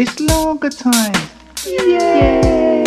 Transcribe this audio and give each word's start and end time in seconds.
It's 0.00 0.20
longer 0.20 0.68
time! 0.68 1.12
Yay! 1.66 2.84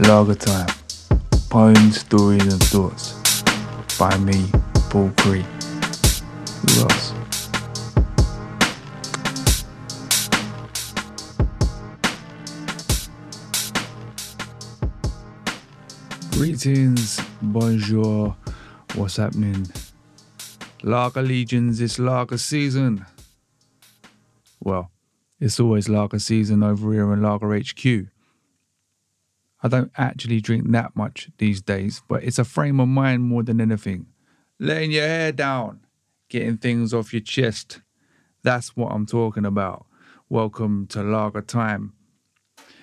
Lager 0.00 0.34
time. 0.34 0.66
Poems, 1.48 2.00
stories, 2.00 2.42
and 2.42 2.60
thoughts. 2.64 3.14
By 4.00 4.18
me, 4.18 4.50
Paul 4.90 5.12
Cree. 5.16 5.46
Who 6.66 6.80
else? 6.82 7.12
Greetings, 16.32 17.20
bonjour, 17.40 18.34
what's 18.96 19.18
happening? 19.18 19.68
Lager 20.84 21.22
Legions, 21.22 21.80
it's 21.80 22.00
Lager 22.00 22.38
season. 22.38 23.06
Well, 24.58 24.90
it's 25.38 25.60
always 25.60 25.88
Lager 25.88 26.18
season 26.18 26.64
over 26.64 26.92
here 26.92 27.12
in 27.12 27.22
Lager 27.22 27.56
HQ. 27.56 28.08
I 29.62 29.68
don't 29.68 29.92
actually 29.96 30.40
drink 30.40 30.68
that 30.72 30.96
much 30.96 31.30
these 31.38 31.62
days, 31.62 32.02
but 32.08 32.24
it's 32.24 32.40
a 32.40 32.44
frame 32.44 32.80
of 32.80 32.88
mind 32.88 33.22
more 33.22 33.44
than 33.44 33.60
anything. 33.60 34.06
Letting 34.58 34.90
your 34.90 35.06
hair 35.06 35.30
down, 35.30 35.86
getting 36.28 36.56
things 36.56 36.92
off 36.92 37.12
your 37.12 37.22
chest. 37.22 37.80
That's 38.42 38.76
what 38.76 38.90
I'm 38.90 39.06
talking 39.06 39.46
about. 39.46 39.86
Welcome 40.28 40.88
to 40.88 41.04
Lager 41.04 41.42
Time. 41.42 41.92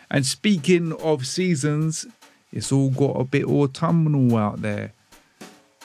And 0.10 0.26
speaking 0.26 0.94
of 0.94 1.28
seasons, 1.28 2.08
it's 2.54 2.72
all 2.72 2.92
got 2.92 3.20
a 3.20 3.26
bit 3.26 3.44
autumnal 3.44 4.38
out 4.38 4.62
there. 4.62 4.94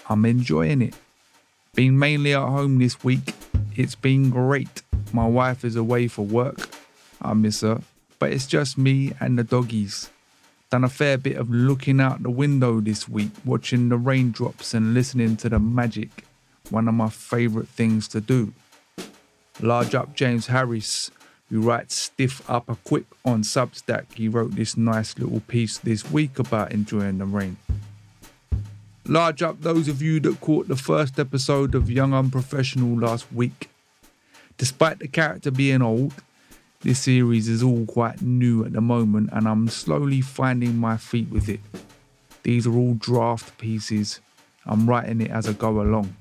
I'm 0.09 0.25
enjoying 0.25 0.81
it. 0.81 0.95
Been 1.75 1.99
mainly 1.99 2.35
at 2.35 2.49
home 2.49 2.79
this 2.79 3.03
week. 3.03 3.35
It's 3.75 3.97
been 3.97 4.31
great. 4.31 4.83
My 5.13 5.27
wife 5.27 5.65
is 5.65 5.75
away 5.75 6.07
for 6.07 6.25
work. 6.25 6.69
I 7.21 7.35
miss 7.35 7.63
her. 7.63 7.81
But 8.21 8.33
it's 8.33 8.47
just 8.47 8.79
me 8.79 9.13
and 9.19 9.37
the 9.37 9.43
doggies. 9.43 10.09
Done 10.71 10.85
a 10.85 10.89
fair 10.89 11.19
bit 11.19 11.37
of 11.37 11.51
looking 11.51 12.01
out 12.01 12.23
the 12.23 12.31
window 12.31 12.81
this 12.81 13.09
week, 13.09 13.33
watching 13.45 13.89
the 13.89 13.97
raindrops 13.97 14.73
and 14.73 14.95
listening 14.95 15.37
to 15.39 15.49
the 15.49 15.59
magic. 15.59 16.25
One 16.71 16.87
of 16.87 16.95
my 16.95 17.09
favourite 17.09 17.69
things 17.69 18.07
to 18.09 18.21
do. 18.21 18.53
Large 19.61 19.97
up 19.97 20.15
James 20.15 20.47
Harris, 20.47 21.11
who 21.51 21.61
writes 21.61 21.97
Stiff 21.97 22.49
Upper 22.49 22.77
Quip 22.85 23.07
on 23.25 23.43
Substack. 23.43 24.13
He 24.15 24.29
wrote 24.29 24.53
this 24.53 24.77
nice 24.77 25.19
little 25.19 25.41
piece 25.41 25.79
this 25.79 26.09
week 26.09 26.39
about 26.39 26.71
enjoying 26.71 27.19
the 27.19 27.27
rain. 27.27 27.57
Large 29.07 29.43
up 29.43 29.61
those 29.61 29.87
of 29.89 30.01
you 30.01 30.19
that 30.21 30.41
caught 30.41 30.67
the 30.67 30.77
first 30.77 31.19
episode 31.19 31.75
of 31.75 31.91
Young 31.91 32.15
Unprofessional 32.15 32.99
last 32.99 33.31
week. 33.31 33.69
Despite 34.57 34.99
the 34.99 35.09
character 35.09 35.51
being 35.51 35.83
old, 35.83 36.15
this 36.81 37.01
series 37.01 37.47
is 37.47 37.63
all 37.63 37.85
quite 37.85 38.23
new 38.23 38.65
at 38.65 38.73
the 38.73 38.81
moment 38.81 39.29
and 39.35 39.47
I'm 39.47 39.69
slowly 39.69 40.23
finding 40.23 40.79
my 40.79 40.97
feet 40.97 41.29
with 41.29 41.51
it. 41.51 41.61
These 42.45 42.67
are 42.67 42.75
all 42.75 42.95
draft 42.95 43.59
pieces. 43.59 44.21
I'm 44.65 44.89
writing 44.89 45.21
it 45.21 45.31
as 45.31 45.47
I 45.47 45.53
go 45.53 45.83
along. 45.83 46.17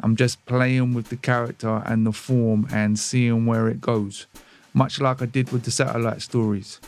I'm 0.00 0.14
just 0.14 0.44
playing 0.44 0.92
with 0.92 1.08
the 1.08 1.16
character 1.16 1.82
and 1.86 2.04
the 2.04 2.12
form 2.12 2.66
and 2.70 2.98
seeing 2.98 3.46
where 3.46 3.66
it 3.68 3.80
goes, 3.80 4.26
much 4.74 5.00
like 5.00 5.22
I 5.22 5.26
did 5.26 5.52
with 5.52 5.62
the 5.62 5.70
satellite 5.70 6.20
stories. 6.20 6.80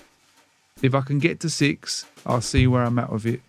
If 0.83 0.95
I 0.95 1.01
can 1.01 1.21
get 1.21 1.41
to 1.41 1.49
six, 1.49 2.05
I'll 2.27 2.43
see 2.43 2.67
where 2.67 2.83
I'm 2.83 2.99
at 2.99 3.11
with 3.11 3.25
it 3.25 3.41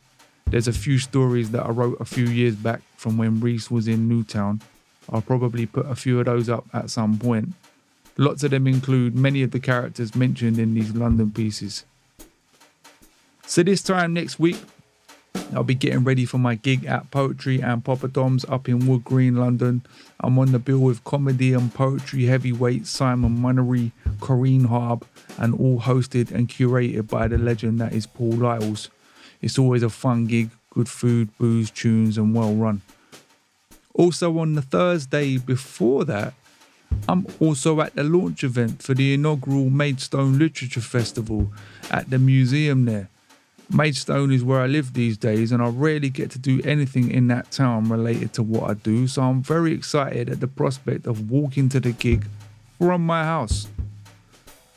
there's 0.50 0.67
a 0.67 0.73
few 0.73 0.98
stories 0.98 1.52
that 1.52 1.66
I 1.66 1.70
wrote 1.70 2.00
a 2.00 2.06
few 2.06 2.26
years 2.26 2.56
back 2.56 2.81
from 2.95 3.17
when 3.17 3.40
Reece 3.40 3.70
was 3.70 3.88
in 3.88 4.08
New 4.08 4.23
Town. 4.23 4.62
I'll 5.09 5.22
probably 5.22 5.66
put 5.66 5.86
a 5.86 5.95
few 5.95 6.20
of 6.20 6.26
those 6.26 6.50
up 6.50 6.66
at 6.73 6.90
some 6.90 7.17
point. 7.17 7.53
Lots 8.17 8.44
of 8.44 8.52
them 8.52 8.66
include 8.66 9.16
many 9.16 9.44
of 9.44 9.52
the 9.52 9.59
characters 9.59 10.16
mentioned 10.16 10.57
in 10.57 10.74
these 10.74 10.96
London 10.96 11.31
pieces. 11.31 11.86
So, 13.46 13.62
this 13.62 13.81
time 13.81 14.13
next 14.13 14.40
week, 14.40 14.57
I'll 15.53 15.63
be 15.63 15.75
getting 15.75 16.03
ready 16.03 16.25
for 16.25 16.38
my 16.38 16.56
gig 16.56 16.86
at 16.86 17.12
Poetry 17.12 17.62
and 17.62 17.84
Poppadoms 17.84 18.50
up 18.52 18.68
in 18.68 18.88
Wood 18.88 19.03
Green, 19.03 19.36
London. 19.36 19.84
I'm 20.19 20.38
on 20.40 20.52
the 20.52 20.59
bill 20.59 20.80
with 20.80 21.03
comedy 21.03 21.53
and 21.53 21.74
poetry 21.74 22.25
heavyweight 22.25 22.88
Simon 22.88 23.38
Munnery, 23.38 23.91
Corrine 24.19 24.66
Harb, 24.66 25.06
and 25.38 25.53
all 25.53 25.81
hosted 25.81 26.31
and 26.31 26.50
curated 26.50 27.07
by 27.07 27.28
the 27.28 27.38
legend 27.38 27.80
that 27.80 27.94
is 27.94 28.07
Paul 28.07 28.34
Lyalls. 28.34 28.90
It's 29.42 29.59
always 29.59 29.84
a 29.84 29.90
fun 29.90 30.25
gig, 30.25 30.50
good 30.72 30.90
food, 30.90 31.30
booze, 31.38 31.72
tunes, 31.72 32.18
and 32.18 32.34
well 32.34 32.53
run. 32.53 32.81
Also, 33.94 34.38
on 34.40 34.56
the 34.56 34.62
Thursday 34.62 35.38
before 35.38 36.06
that, 36.06 36.34
I'm 37.09 37.25
also 37.40 37.81
at 37.81 37.96
the 37.96 38.03
launch 38.03 38.44
event 38.44 38.81
for 38.81 38.94
the 38.94 39.14
inaugural 39.14 39.70
Maidstone 39.70 40.38
Literature 40.38 40.81
Festival 40.81 41.52
at 41.92 42.09
the 42.09 42.20
museum 42.20 42.86
there. 42.86 43.09
Maidstone 43.70 44.31
is 44.31 44.44
where 44.44 44.62
I 44.62 44.68
live 44.68 44.94
these 44.94 45.18
days, 45.18 45.52
and 45.52 45.62
I 45.62 45.68
rarely 45.68 46.09
get 46.09 46.31
to 46.31 46.40
do 46.40 46.62
anything 46.64 47.12
in 47.12 47.28
that 47.28 47.52
town 47.52 47.90
related 47.90 48.34
to 48.34 48.44
what 48.44 48.69
I 48.69 48.75
do, 48.75 49.08
so 49.08 49.24
I'm 49.24 49.44
very 49.44 49.74
excited 49.74 50.30
at 50.30 50.40
the 50.40 50.48
prospect 50.48 51.06
of 51.06 51.30
walking 51.30 51.68
to 51.69 51.80
the 51.80 51.92
gig 51.92 52.25
from 52.80 53.06
my 53.06 53.24
house. 53.24 53.68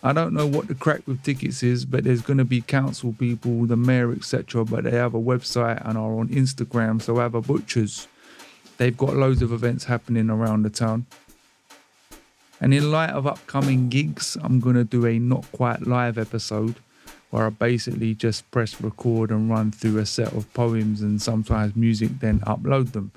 I 0.03 0.15
don't 0.15 0.33
know 0.33 0.47
what 0.47 0.69
the 0.69 0.75
crack 0.75 1.07
with 1.07 1.23
tickets 1.23 1.63
is, 1.63 1.85
but 1.85 2.05
there's 2.05 2.23
going 2.23 2.39
to 2.39 2.45
be 2.45 2.63
council 2.63 3.15
people, 3.19 3.67
the 3.67 3.77
mayor, 3.77 4.13
etc. 4.13 4.65
But 4.65 4.85
they 4.85 4.93
have 4.93 5.15
a 5.15 5.21
website 5.21 5.87
and 5.87 5.99
are 5.99 6.19
on 6.19 6.29
Instagram, 6.29 7.03
so 7.03 7.17
have 7.17 7.35
a 7.35 7.43
butchers. 7.43 8.09
They've 8.79 8.97
got 8.97 9.15
loads 9.15 9.43
of 9.43 9.53
events 9.53 9.85
happening 9.85 10.31
around 10.31 10.63
the 10.63 10.71
town. 10.71 11.05
And 12.63 12.73
in 12.73 12.91
light 12.91 13.11
of 13.11 13.27
upcoming 13.27 13.91
gigs, 13.91 14.39
I'm 14.43 14.59
going 14.59 14.77
to 14.77 14.85
do 14.85 15.07
a 15.07 15.19
not 15.19 15.45
quite 15.53 15.87
live 15.87 16.17
episode 16.17 16.77
where 17.31 17.47
I 17.47 17.51
basically 17.51 18.15
just 18.15 18.51
press 18.51 18.81
record 18.81 19.31
and 19.31 19.51
run 19.51 19.71
through 19.71 19.99
a 19.99 20.07
set 20.07 20.33
of 20.33 20.53
poems 20.53 21.01
and 21.01 21.23
sometimes 21.23 21.77
music, 21.77 22.11
then 22.21 22.41
upload 22.41 22.93
them. 22.93 23.13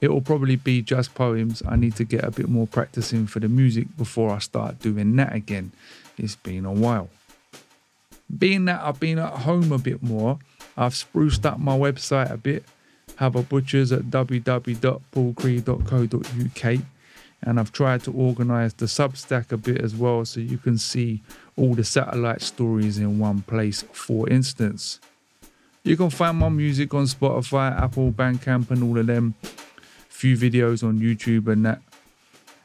It 0.00 0.08
will 0.10 0.20
probably 0.20 0.56
be 0.56 0.82
just 0.82 1.14
poems. 1.14 1.62
I 1.66 1.76
need 1.76 1.96
to 1.96 2.04
get 2.04 2.24
a 2.24 2.30
bit 2.30 2.48
more 2.48 2.66
practicing 2.66 3.26
for 3.26 3.40
the 3.40 3.48
music 3.48 3.96
before 3.96 4.30
I 4.30 4.38
start 4.38 4.80
doing 4.80 5.16
that 5.16 5.34
again. 5.34 5.72
It's 6.16 6.36
been 6.36 6.64
a 6.64 6.72
while. 6.72 7.10
Being 8.36 8.64
that 8.66 8.82
I've 8.82 9.00
been 9.00 9.18
at 9.18 9.32
home 9.32 9.72
a 9.72 9.78
bit 9.78 10.00
more, 10.02 10.38
I've 10.76 10.94
spruced 10.94 11.46
up 11.46 11.58
my 11.58 11.76
website 11.76 12.30
a 12.30 12.36
bit. 12.36 12.64
Have 13.16 13.34
a 13.36 13.42
butchers 13.42 13.92
at 13.92 14.04
www.paulcree.co.uk 14.04 16.84
and 17.44 17.60
I've 17.60 17.72
tried 17.72 18.02
to 18.04 18.12
organize 18.12 18.74
the 18.74 18.86
Substack 18.86 19.52
a 19.52 19.56
bit 19.56 19.80
as 19.80 19.94
well 19.94 20.24
so 20.24 20.40
you 20.40 20.58
can 20.58 20.78
see 20.78 21.22
all 21.56 21.74
the 21.74 21.84
satellite 21.84 22.42
stories 22.42 22.98
in 22.98 23.18
one 23.18 23.42
place, 23.42 23.84
for 23.92 24.28
instance. 24.28 24.98
You 25.82 25.96
can 25.96 26.08
find 26.08 26.38
my 26.38 26.48
music 26.48 26.94
on 26.94 27.04
Spotify, 27.04 27.78
Apple, 27.78 28.10
Bandcamp, 28.10 28.70
and 28.70 28.82
all 28.82 28.98
of 28.98 29.06
them. 29.06 29.34
Few 30.08 30.36
videos 30.36 30.82
on 30.82 30.98
YouTube 30.98 31.48
and 31.48 31.66
that. 31.66 31.82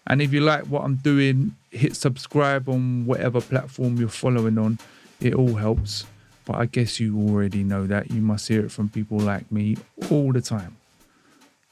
And 0.08 0.22
if 0.22 0.32
you 0.32 0.40
like 0.40 0.64
what 0.64 0.86
I'm 0.86 0.96
doing, 0.96 1.56
hit 1.72 1.96
subscribe 1.96 2.68
on 2.70 3.06
whatever 3.06 3.42
platform 3.42 3.98
you're 3.98 4.10
following 4.10 4.58
on. 4.58 4.80
It 5.20 5.36
all 5.36 5.56
helps. 5.56 6.06
But 6.46 6.58
I 6.58 6.66
guess 6.66 7.00
you 7.00 7.16
already 7.20 7.64
know 7.64 7.86
that. 7.86 8.10
You 8.10 8.22
must 8.22 8.48
hear 8.48 8.66
it 8.66 8.72
from 8.72 8.90
people 8.90 9.20
like 9.20 9.52
me 9.52 9.78
all 10.10 10.34
the 10.34 10.42
time. 10.42 10.78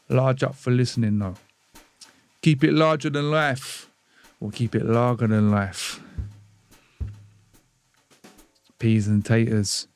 Large 0.09 0.43
up 0.43 0.55
for 0.55 0.71
listening 0.71 1.19
though. 1.19 1.35
Keep 2.41 2.63
it 2.63 2.73
larger 2.73 3.09
than 3.09 3.31
life, 3.31 3.89
or 4.39 4.51
keep 4.51 4.75
it 4.75 4.85
larger 4.85 5.27
than 5.27 5.49
life. 5.49 5.99
Peas 8.79 9.07
and 9.07 9.25
taters. 9.25 9.87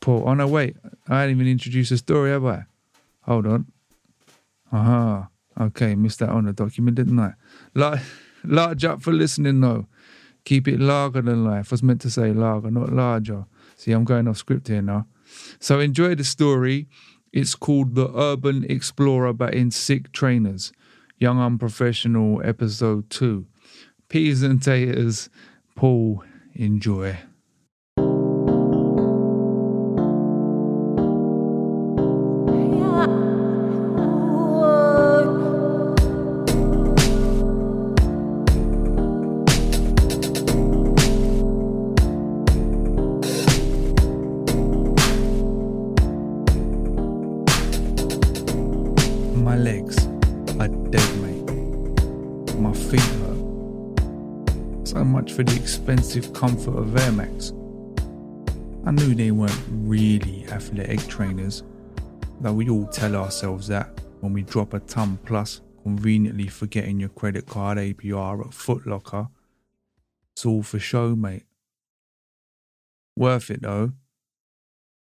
Paul, 0.00 0.24
oh 0.26 0.34
no, 0.34 0.46
wait, 0.46 0.76
I 1.06 1.26
didn't 1.26 1.36
even 1.36 1.52
introduce 1.52 1.90
a 1.90 1.98
story, 1.98 2.30
have 2.30 2.46
I? 2.46 2.64
Hold 3.22 3.46
on. 3.46 3.66
Aha. 4.72 5.28
Okay, 5.60 5.94
missed 5.94 6.20
that 6.20 6.30
on 6.30 6.46
the 6.46 6.52
document, 6.52 6.96
didn't 6.96 7.18
I? 7.18 7.34
Large, 7.74 8.00
large 8.44 8.84
up 8.84 9.02
for 9.02 9.12
listening, 9.12 9.60
though. 9.60 9.86
Keep 10.44 10.68
it 10.68 10.80
larger 10.80 11.20
than 11.22 11.44
life. 11.44 11.70
I 11.70 11.74
was 11.74 11.82
meant 11.82 12.00
to 12.02 12.10
say 12.10 12.32
larger, 12.32 12.70
not 12.70 12.92
larger. 12.92 13.44
See, 13.76 13.92
I'm 13.92 14.04
going 14.04 14.26
off 14.26 14.38
script 14.38 14.68
here 14.68 14.82
now. 14.82 15.06
So 15.60 15.78
enjoy 15.80 16.14
the 16.14 16.24
story. 16.24 16.88
It's 17.32 17.54
called 17.54 17.94
The 17.94 18.10
Urban 18.16 18.64
Explorer, 18.64 19.34
but 19.34 19.54
in 19.54 19.70
Sick 19.70 20.12
Trainers. 20.12 20.72
Young 21.18 21.40
Unprofessional, 21.40 22.40
Episode 22.44 23.10
2. 23.10 23.46
Peas 24.08 24.42
and 24.42 24.62
taters. 24.62 25.28
Paul, 25.74 26.24
enjoy. 26.54 27.18
Comfort 56.38 56.78
of 56.78 56.96
Air 56.96 57.10
Max. 57.10 57.52
I 58.86 58.92
knew 58.92 59.12
they 59.12 59.32
weren't 59.32 59.60
really 59.70 60.46
athletic 60.46 61.04
trainers, 61.08 61.64
though 62.40 62.52
we 62.52 62.68
all 62.68 62.86
tell 62.86 63.16
ourselves 63.16 63.66
that 63.66 64.00
when 64.20 64.32
we 64.32 64.42
drop 64.42 64.72
a 64.72 64.78
ton 64.78 65.18
plus, 65.24 65.62
conveniently 65.82 66.46
forgetting 66.46 67.00
your 67.00 67.08
credit 67.08 67.46
card 67.46 67.78
APR 67.78 68.46
at 68.46 68.52
Footlocker. 68.52 69.28
It's 70.36 70.46
all 70.46 70.62
for 70.62 70.78
show, 70.78 71.16
mate. 71.16 71.42
Worth 73.16 73.50
it 73.50 73.62
though, 73.62 73.94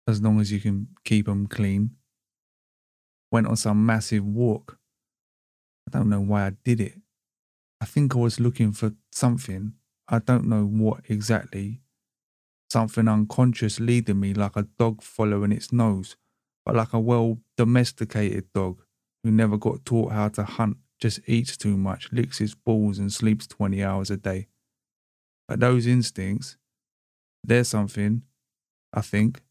as 0.07 0.23
long 0.23 0.41
as 0.41 0.51
you 0.51 0.59
can 0.59 0.87
keep 1.03 1.27
them 1.27 1.45
clean. 1.45 1.91
Went 3.31 3.45
on 3.45 3.55
some 3.55 3.85
massive 3.85 4.25
walk. 4.25 4.79
I 5.87 5.95
don't 5.95 6.09
know 6.09 6.21
why 6.21 6.47
I 6.47 6.53
did 6.63 6.81
it. 6.81 6.95
I 7.79 7.85
think 7.85 8.15
I 8.15 8.17
was 8.17 8.39
looking 8.39 8.71
for 8.71 8.93
something. 9.11 9.73
I 10.09 10.19
don't 10.19 10.45
know 10.47 10.65
what 10.65 11.01
exactly, 11.09 11.81
something 12.69 13.07
unconscious 13.07 13.79
leading 13.79 14.19
me 14.19 14.33
like 14.33 14.56
a 14.56 14.67
dog 14.79 15.01
following 15.03 15.51
its 15.51 15.71
nose, 15.73 16.17
but 16.65 16.75
like 16.75 16.94
a 16.94 17.00
well 17.00 17.39
domesticated 17.57 18.51
dog 18.53 18.83
who 19.23 19.31
never 19.31 19.57
got 19.57 19.85
taught 19.85 20.11
how 20.13 20.29
to 20.29 20.44
hunt, 20.44 20.77
just 21.00 21.21
eats 21.27 21.57
too 21.57 21.77
much, 21.77 22.11
licks 22.11 22.39
his 22.39 22.56
balls, 22.56 23.00
and 23.00 23.13
sleeps 23.13 23.47
20 23.47 23.83
hours 23.83 24.11
a 24.11 24.17
day. 24.17 24.47
But 25.47 25.59
those 25.59 25.88
instincts, 25.88 26.57
they're 27.44 27.63
something, 27.65 28.23
I 28.94 29.01
think. 29.01 29.41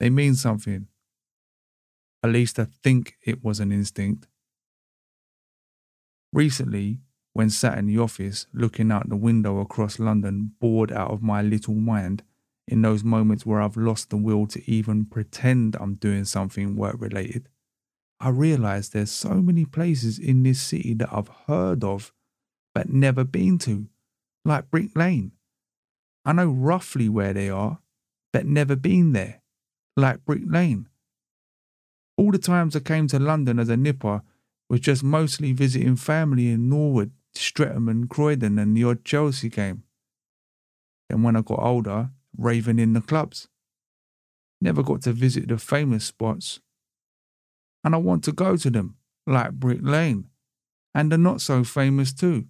They 0.00 0.10
mean 0.10 0.34
something. 0.36 0.88
At 2.22 2.30
least 2.30 2.58
I 2.58 2.64
think 2.64 3.18
it 3.26 3.44
was 3.44 3.60
an 3.60 3.72
instinct. 3.72 4.26
Recently, 6.32 7.00
when 7.32 7.50
sat 7.50 7.78
in 7.78 7.86
the 7.86 7.98
office 7.98 8.46
looking 8.52 8.90
out 8.90 9.08
the 9.08 9.16
window 9.16 9.60
across 9.60 9.98
London, 9.98 10.52
bored 10.60 10.90
out 10.92 11.10
of 11.10 11.22
my 11.22 11.42
little 11.42 11.74
mind, 11.74 12.22
in 12.66 12.82
those 12.82 13.02
moments 13.02 13.44
where 13.44 13.60
I've 13.60 13.76
lost 13.76 14.10
the 14.10 14.16
will 14.16 14.46
to 14.48 14.70
even 14.70 15.04
pretend 15.04 15.76
I'm 15.80 15.94
doing 15.94 16.24
something 16.24 16.76
work 16.76 16.96
related, 16.98 17.48
I 18.20 18.28
realize 18.28 18.90
there's 18.90 19.10
so 19.10 19.34
many 19.34 19.64
places 19.64 20.18
in 20.18 20.42
this 20.42 20.60
city 20.60 20.94
that 20.94 21.08
I've 21.12 21.30
heard 21.46 21.82
of 21.82 22.12
but 22.74 22.88
never 22.88 23.24
been 23.24 23.58
to, 23.58 23.88
like 24.44 24.70
Brick 24.70 24.90
Lane. 24.94 25.32
I 26.24 26.32
know 26.32 26.50
roughly 26.50 27.08
where 27.08 27.32
they 27.32 27.48
are, 27.48 27.80
but 28.32 28.46
never 28.46 28.76
been 28.76 29.12
there, 29.12 29.42
like 29.96 30.24
Brick 30.24 30.42
Lane. 30.46 30.88
All 32.16 32.30
the 32.30 32.38
times 32.38 32.76
I 32.76 32.80
came 32.80 33.08
to 33.08 33.18
London 33.18 33.58
as 33.58 33.68
a 33.68 33.76
nipper 33.76 34.22
was 34.68 34.80
just 34.80 35.02
mostly 35.02 35.52
visiting 35.52 35.96
family 35.96 36.50
in 36.50 36.68
Norwood, 36.68 37.12
Streatham, 37.34 37.88
and 37.88 38.08
Croydon, 38.08 38.58
and 38.58 38.76
the 38.76 38.84
odd 38.84 39.04
Chelsea 39.04 39.48
game. 39.48 39.84
Then 41.08 41.22
when 41.22 41.36
I 41.36 41.42
got 41.42 41.60
older, 41.60 42.10
raving 42.36 42.78
in 42.78 42.92
the 42.92 43.00
clubs. 43.00 43.48
Never 44.60 44.82
got 44.82 45.02
to 45.02 45.12
visit 45.12 45.48
the 45.48 45.58
famous 45.58 46.04
spots. 46.04 46.60
And 47.82 47.94
I 47.94 47.98
want 47.98 48.24
to 48.24 48.32
go 48.32 48.56
to 48.56 48.70
them, 48.70 48.96
like 49.26 49.52
Brick 49.52 49.80
Lane. 49.82 50.28
And 50.94 51.10
the 51.10 51.18
not 51.18 51.40
so 51.40 51.64
famous 51.64 52.12
too. 52.12 52.46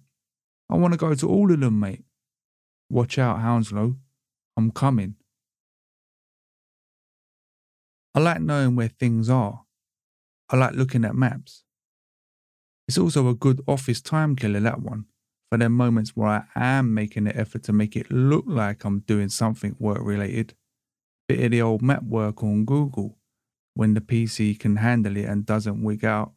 I 0.69 0.75
want 0.75 0.93
to 0.93 0.97
go 0.97 1.13
to 1.13 1.29
all 1.29 1.51
of 1.51 1.59
them, 1.59 1.79
mate. 1.79 2.03
Watch 2.89 3.17
out, 3.17 3.39
Hounslow. 3.39 3.95
I'm 4.57 4.71
coming. 4.71 5.15
I 8.13 8.19
like 8.19 8.41
knowing 8.41 8.75
where 8.75 8.89
things 8.89 9.29
are. 9.29 9.63
I 10.49 10.57
like 10.57 10.73
looking 10.73 11.05
at 11.05 11.15
maps. 11.15 11.63
It's 12.91 12.97
also 12.97 13.29
a 13.29 13.33
good 13.33 13.61
office 13.69 14.01
time 14.01 14.35
killer, 14.35 14.59
that 14.59 14.81
one, 14.81 15.05
for 15.49 15.57
the 15.57 15.69
moments 15.69 16.09
where 16.13 16.45
I 16.53 16.77
am 16.77 16.93
making 16.93 17.23
the 17.23 17.37
effort 17.37 17.63
to 17.63 17.71
make 17.71 17.95
it 17.95 18.11
look 18.11 18.43
like 18.45 18.83
I'm 18.83 18.99
doing 18.99 19.29
something 19.29 19.77
work 19.79 19.99
related. 20.01 20.55
Bit 21.29 21.39
of 21.39 21.51
the 21.51 21.61
old 21.61 21.81
map 21.81 22.03
work 22.03 22.43
on 22.43 22.65
Google 22.65 23.17
when 23.75 23.93
the 23.93 24.01
PC 24.01 24.59
can 24.59 24.75
handle 24.75 25.15
it 25.15 25.23
and 25.23 25.45
doesn't 25.45 25.81
wig 25.81 26.03
out. 26.03 26.33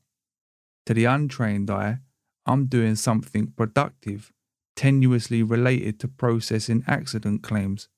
To 0.86 0.94
the 0.94 1.06
untrained 1.06 1.72
eye, 1.72 1.98
I'm 2.46 2.66
doing 2.66 2.94
something 2.94 3.48
productive, 3.56 4.32
tenuously 4.76 5.42
related 5.42 5.98
to 5.98 6.06
processing 6.06 6.84
accident 6.86 7.42
claims 7.42 7.88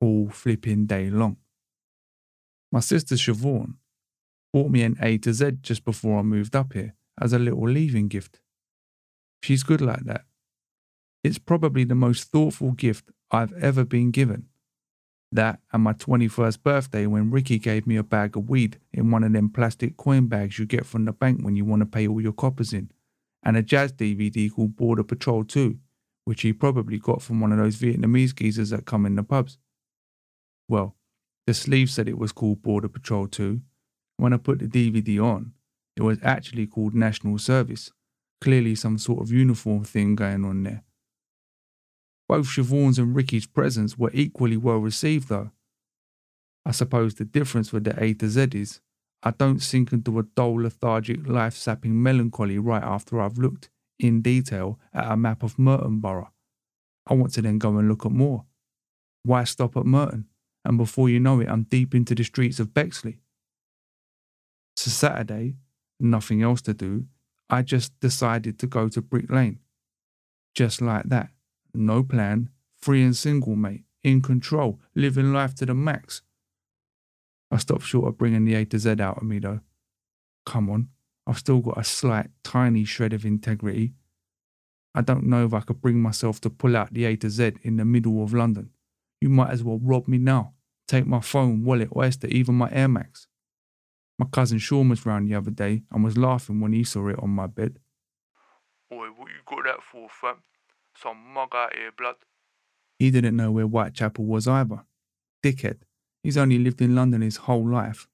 all 0.00 0.28
flipping 0.28 0.86
day 0.86 1.10
long. 1.10 1.38
My 2.70 2.78
sister 2.78 3.16
Siobhan 3.16 3.74
bought 4.52 4.70
me 4.70 4.84
an 4.84 4.98
A 5.02 5.18
to 5.18 5.32
Z 5.32 5.50
just 5.62 5.84
before 5.84 6.20
I 6.20 6.22
moved 6.22 6.54
up 6.54 6.74
here 6.74 6.94
as 7.20 7.32
a 7.32 7.38
little 7.38 7.68
leaving 7.68 8.08
gift. 8.08 8.40
She's 9.42 9.62
good 9.62 9.80
like 9.80 10.04
that. 10.04 10.24
It's 11.22 11.38
probably 11.38 11.84
the 11.84 11.94
most 11.94 12.24
thoughtful 12.30 12.72
gift 12.72 13.10
I've 13.30 13.52
ever 13.54 13.84
been 13.84 14.10
given. 14.10 14.46
That 15.32 15.60
and 15.72 15.82
my 15.82 15.94
21st 15.94 16.62
birthday 16.62 17.06
when 17.06 17.30
Ricky 17.30 17.58
gave 17.58 17.86
me 17.86 17.96
a 17.96 18.04
bag 18.04 18.36
of 18.36 18.48
weed 18.48 18.78
in 18.92 19.10
one 19.10 19.24
of 19.24 19.32
them 19.32 19.50
plastic 19.50 19.96
coin 19.96 20.26
bags 20.28 20.58
you 20.58 20.66
get 20.66 20.86
from 20.86 21.06
the 21.06 21.12
bank 21.12 21.40
when 21.42 21.56
you 21.56 21.64
want 21.64 21.80
to 21.80 21.86
pay 21.86 22.06
all 22.06 22.20
your 22.20 22.32
coppers 22.32 22.72
in, 22.72 22.90
and 23.42 23.56
a 23.56 23.62
jazz 23.62 23.92
DVD 23.92 24.52
called 24.52 24.76
Border 24.76 25.02
Patrol 25.02 25.44
2, 25.44 25.76
which 26.24 26.42
he 26.42 26.52
probably 26.52 26.98
got 26.98 27.20
from 27.20 27.40
one 27.40 27.52
of 27.52 27.58
those 27.58 27.76
Vietnamese 27.76 28.34
geezers 28.34 28.70
that 28.70 28.86
come 28.86 29.04
in 29.04 29.16
the 29.16 29.24
pubs. 29.24 29.58
Well, 30.68 30.94
the 31.46 31.54
sleeve 31.54 31.90
said 31.90 32.08
it 32.08 32.18
was 32.18 32.32
called 32.32 32.62
Border 32.62 32.88
Patrol 32.88 33.26
2. 33.26 33.60
When 34.16 34.32
I 34.32 34.36
put 34.36 34.60
the 34.60 34.66
DVD 34.66 35.22
on, 35.22 35.52
it 35.96 36.02
was 36.02 36.18
actually 36.22 36.66
called 36.66 36.94
National 36.94 37.38
Service. 37.38 37.92
Clearly, 38.40 38.74
some 38.74 38.98
sort 38.98 39.22
of 39.22 39.30
uniform 39.30 39.84
thing 39.84 40.16
going 40.16 40.44
on 40.44 40.62
there. 40.64 40.82
Both 42.28 42.46
Siobhan's 42.46 42.98
and 42.98 43.14
Ricky's 43.14 43.46
presents 43.46 43.98
were 43.98 44.10
equally 44.12 44.56
well 44.56 44.78
received, 44.78 45.28
though. 45.28 45.50
I 46.66 46.72
suppose 46.72 47.14
the 47.14 47.24
difference 47.24 47.72
with 47.72 47.84
the 47.84 48.02
A 48.02 48.14
to 48.14 48.28
Z 48.28 48.48
is 48.54 48.80
I 49.22 49.30
don't 49.30 49.60
sink 49.60 49.92
into 49.92 50.18
a 50.18 50.22
dull, 50.22 50.62
lethargic, 50.62 51.26
life 51.26 51.54
sapping 51.54 52.02
melancholy 52.02 52.58
right 52.58 52.82
after 52.82 53.20
I've 53.20 53.38
looked 53.38 53.70
in 53.98 54.22
detail 54.22 54.78
at 54.92 55.10
a 55.10 55.16
map 55.16 55.42
of 55.42 55.58
Merton 55.58 56.00
Borough. 56.00 56.30
I 57.06 57.14
want 57.14 57.32
to 57.34 57.42
then 57.42 57.58
go 57.58 57.76
and 57.76 57.88
look 57.88 58.04
at 58.04 58.12
more. 58.12 58.44
Why 59.22 59.44
stop 59.44 59.76
at 59.76 59.86
Merton? 59.86 60.26
And 60.64 60.78
before 60.78 61.08
you 61.08 61.20
know 61.20 61.40
it, 61.40 61.48
I'm 61.48 61.64
deep 61.64 61.94
into 61.94 62.14
the 62.14 62.24
streets 62.24 62.58
of 62.58 62.74
Bexley. 62.74 63.20
A 64.86 64.90
Saturday, 64.90 65.56
nothing 66.00 66.42
else 66.42 66.60
to 66.62 66.74
do. 66.74 67.06
I 67.50 67.62
just 67.62 67.98
decided 68.00 68.58
to 68.58 68.66
go 68.66 68.88
to 68.88 69.02
Brick 69.02 69.30
Lane. 69.30 69.60
Just 70.54 70.80
like 70.80 71.04
that. 71.08 71.28
No 71.74 72.02
plan, 72.02 72.50
free 72.80 73.02
and 73.02 73.16
single, 73.16 73.56
mate, 73.56 73.84
in 74.02 74.22
control, 74.22 74.80
living 74.94 75.32
life 75.32 75.54
to 75.56 75.66
the 75.66 75.74
max. 75.74 76.22
I 77.50 77.58
stopped 77.58 77.84
short 77.84 78.08
of 78.08 78.18
bringing 78.18 78.44
the 78.44 78.54
A 78.54 78.64
to 78.66 78.78
Z 78.78 79.00
out 79.00 79.18
of 79.18 79.22
me, 79.24 79.38
though. 79.38 79.60
Come 80.46 80.70
on, 80.70 80.88
I've 81.26 81.38
still 81.38 81.60
got 81.60 81.78
a 81.78 81.84
slight, 81.84 82.30
tiny 82.42 82.84
shred 82.84 83.12
of 83.12 83.24
integrity. 83.24 83.94
I 84.94 85.00
don't 85.00 85.24
know 85.26 85.44
if 85.44 85.54
I 85.54 85.60
could 85.60 85.80
bring 85.80 86.00
myself 86.00 86.40
to 86.42 86.50
pull 86.50 86.76
out 86.76 86.94
the 86.94 87.04
A 87.06 87.16
to 87.16 87.30
Z 87.30 87.54
in 87.62 87.76
the 87.76 87.84
middle 87.84 88.22
of 88.22 88.32
London. 88.32 88.70
You 89.20 89.28
might 89.28 89.50
as 89.50 89.64
well 89.64 89.80
rob 89.82 90.06
me 90.06 90.18
now. 90.18 90.52
Take 90.86 91.06
my 91.06 91.20
phone, 91.20 91.64
wallet, 91.64 91.88
oyster, 91.96 92.26
even 92.28 92.54
my 92.54 92.70
Air 92.70 92.88
Max. 92.88 93.26
My 94.18 94.26
cousin 94.26 94.58
Sean 94.58 94.88
was 94.88 95.04
round 95.04 95.28
the 95.28 95.34
other 95.34 95.50
day 95.50 95.82
and 95.90 96.04
was 96.04 96.16
laughing 96.16 96.60
when 96.60 96.72
he 96.72 96.84
saw 96.84 97.08
it 97.08 97.18
on 97.18 97.30
my 97.30 97.46
bed. 97.46 97.78
Oi, 98.92 99.08
what 99.08 99.28
you 99.28 99.40
got 99.46 99.64
that 99.64 99.82
for, 99.82 100.08
fam? 100.08 100.36
Some 100.96 101.18
mug 101.34 101.48
out 101.54 101.74
here, 101.74 101.90
blood. 101.96 102.16
He 102.98 103.10
didn't 103.10 103.36
know 103.36 103.50
where 103.50 103.64
Whitechapel 103.64 104.24
was 104.24 104.46
either. 104.46 104.84
Dickhead. 105.42 105.78
He's 106.22 106.36
only 106.36 106.58
lived 106.58 106.80
in 106.80 106.94
London 106.94 107.22
his 107.22 107.36
whole 107.36 107.68
life. 107.68 108.06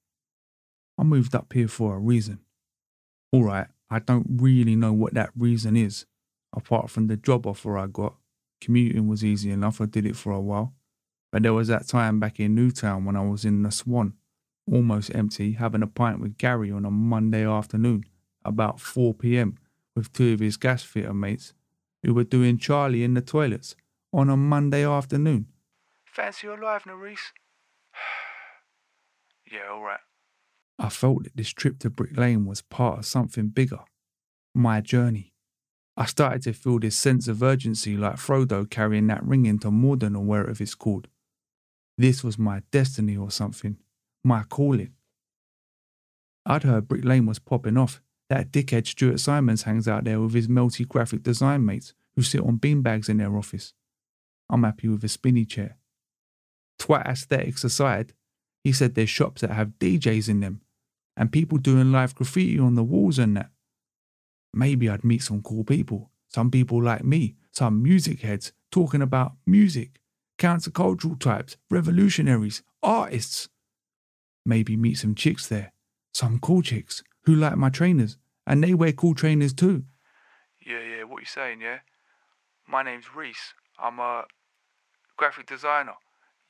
I 0.99 1.03
moved 1.03 1.35
up 1.35 1.53
here 1.53 1.69
for 1.69 1.95
a 1.95 1.99
reason. 1.99 2.41
All 3.33 3.45
right, 3.45 3.69
I 3.91 3.99
don't 3.99 4.27
really 4.29 4.77
know 4.77 4.93
what 4.93 5.15
that 5.15 5.31
reason 5.37 5.77
is, 5.77 6.07
apart 6.55 6.91
from 6.91 7.07
the 7.07 7.17
job 7.17 7.47
offer 7.47 7.79
I 7.79 7.87
got. 7.87 8.15
Commuting 8.61 9.07
was 9.07 9.25
easy 9.25 9.51
enough, 9.51 9.81
I 9.81 9.87
did 9.87 10.07
it 10.07 10.17
for 10.17 10.33
a 10.33 10.41
while. 10.41 10.75
But 11.31 11.43
there 11.43 11.55
was 11.55 11.69
that 11.69 11.87
time 11.87 12.19
back 12.19 12.41
in 12.41 12.55
New 12.55 12.71
Town 12.71 13.05
when 13.05 13.17
I 13.17 13.25
was 13.25 13.45
in 13.45 13.63
the 13.63 13.71
Swan, 13.71 14.15
almost 14.71 15.15
empty, 15.15 15.53
having 15.53 15.83
a 15.83 15.87
pint 15.87 16.21
with 16.21 16.39
Gary 16.39 16.71
on 16.71 16.85
a 16.85 16.91
Monday 16.91 17.47
afternoon, 17.47 18.05
about 18.45 18.81
4 18.81 19.15
pm, 19.15 19.59
with 19.95 20.13
two 20.13 20.33
of 20.33 20.41
his 20.41 20.57
gas 20.57 20.83
fitter 20.83 21.15
mates 21.15 21.53
who 22.03 22.15
were 22.15 22.25
doing 22.25 22.59
Charlie 22.59 23.05
in 23.05 23.15
the 23.15 23.21
toilets 23.21 23.75
on 24.13 24.31
a 24.31 24.37
Monday 24.37 24.85
afternoon. 24.85 25.47
Fancy 26.07 26.47
your 26.47 26.61
life, 26.61 26.85
Nerys? 26.85 27.19
yeah, 29.53 29.71
alright. 29.71 30.01
I 30.79 30.89
felt 30.89 31.25
that 31.25 31.37
this 31.37 31.51
trip 31.51 31.79
to 31.81 31.91
Brick 31.91 32.17
Lane 32.17 32.47
was 32.47 32.63
part 32.63 33.01
of 33.01 33.07
something 33.07 33.49
bigger. 33.49 33.81
My 34.55 34.81
journey. 34.81 35.35
I 35.97 36.07
started 36.07 36.43
to 36.45 36.55
feel 36.55 36.79
this 36.79 36.97
sense 36.97 37.29
of 37.29 37.43
urgency 37.43 37.97
like 37.97 38.17
Frodo 38.17 38.69
carrying 38.69 39.09
that 39.09 39.23
ring 39.23 39.45
into 39.45 39.71
Mordor 39.71 40.17
or 40.17 40.21
wherever 40.21 40.63
it's 40.63 40.75
called. 40.75 41.09
This 41.99 42.25
was 42.25 42.39
my 42.39 42.63
destiny 42.71 43.15
or 43.17 43.31
something, 43.31 43.77
my 44.25 44.43
calling. 44.45 44.95
I'd 46.47 46.63
heard 46.63 46.89
Brick 46.89 47.05
Lane 47.05 47.27
was 47.27 47.39
popping 47.39 47.77
off, 47.77 48.01
That 48.29 48.53
dickhead 48.53 48.87
Stuart 48.87 49.19
Simons 49.19 49.65
hangs 49.65 49.89
out 49.89 50.05
there 50.05 50.21
with 50.21 50.35
his 50.35 50.49
melty 50.49 50.87
graphic 50.87 51.23
design 51.23 51.65
mates 51.65 51.95
who 52.15 52.23
sit 52.23 52.41
on 52.41 52.59
beanbags 52.59 53.09
in 53.09 53.17
their 53.17 53.37
office. 53.37 53.73
I'm 54.49 54.63
happy 54.63 54.89
with 54.89 55.03
a 55.05 55.09
spinny 55.09 55.45
chair. 55.45 55.77
Twat 56.79 57.07
aesthetics 57.07 57.65
aside, 57.65 58.13
he 58.63 58.73
said 58.73 58.95
there's 58.95 59.11
shops 59.11 59.41
that 59.41 59.51
have 59.51 59.79
DJs 59.79 60.29
in 60.29 60.41
them 60.41 60.61
and 61.17 61.33
people 61.33 61.59
doing 61.59 61.93
live 61.93 62.15
graffiti 62.15 62.59
on 62.59 62.75
the 62.75 62.83
walls 62.83 63.19
and 63.19 63.37
that. 63.37 63.51
Maybe 64.55 64.89
I'd 64.89 65.05
meet 65.05 65.23
some 65.23 65.43
cool 65.43 65.65
people, 65.65 66.11
some 66.29 66.51
people 66.51 66.83
like 66.83 67.05
me, 67.05 67.37
some 67.53 67.83
music 67.83 68.21
heads 68.21 68.53
talking 68.71 69.03
about 69.03 69.33
music, 69.47 70.01
countercultural 70.39 71.19
types, 71.21 71.57
revolutionaries, 71.71 72.63
artists. 72.83 73.49
Maybe 74.51 74.77
meet 74.77 74.99
some 74.99 75.15
chicks 75.15 75.47
there, 75.47 75.73
some 76.13 76.41
cool 76.41 76.61
chicks 76.61 77.05
who 77.23 77.37
like 77.37 77.57
my 77.57 77.71
trainers, 77.71 78.19
and 78.49 78.65
they 78.65 78.75
wear 78.75 78.93
cool 78.93 79.15
trainers 79.15 79.53
too. 79.53 79.85
Yeah, 80.67 80.81
yeah, 80.81 81.05
what 81.05 81.21
you 81.21 81.27
saying, 81.27 81.61
yeah? 81.61 81.79
My 82.67 82.83
name's 82.83 83.15
Reece. 83.15 83.55
I'm 83.79 84.01
a 84.01 84.25
graphic 85.17 85.47
designer. 85.47 85.95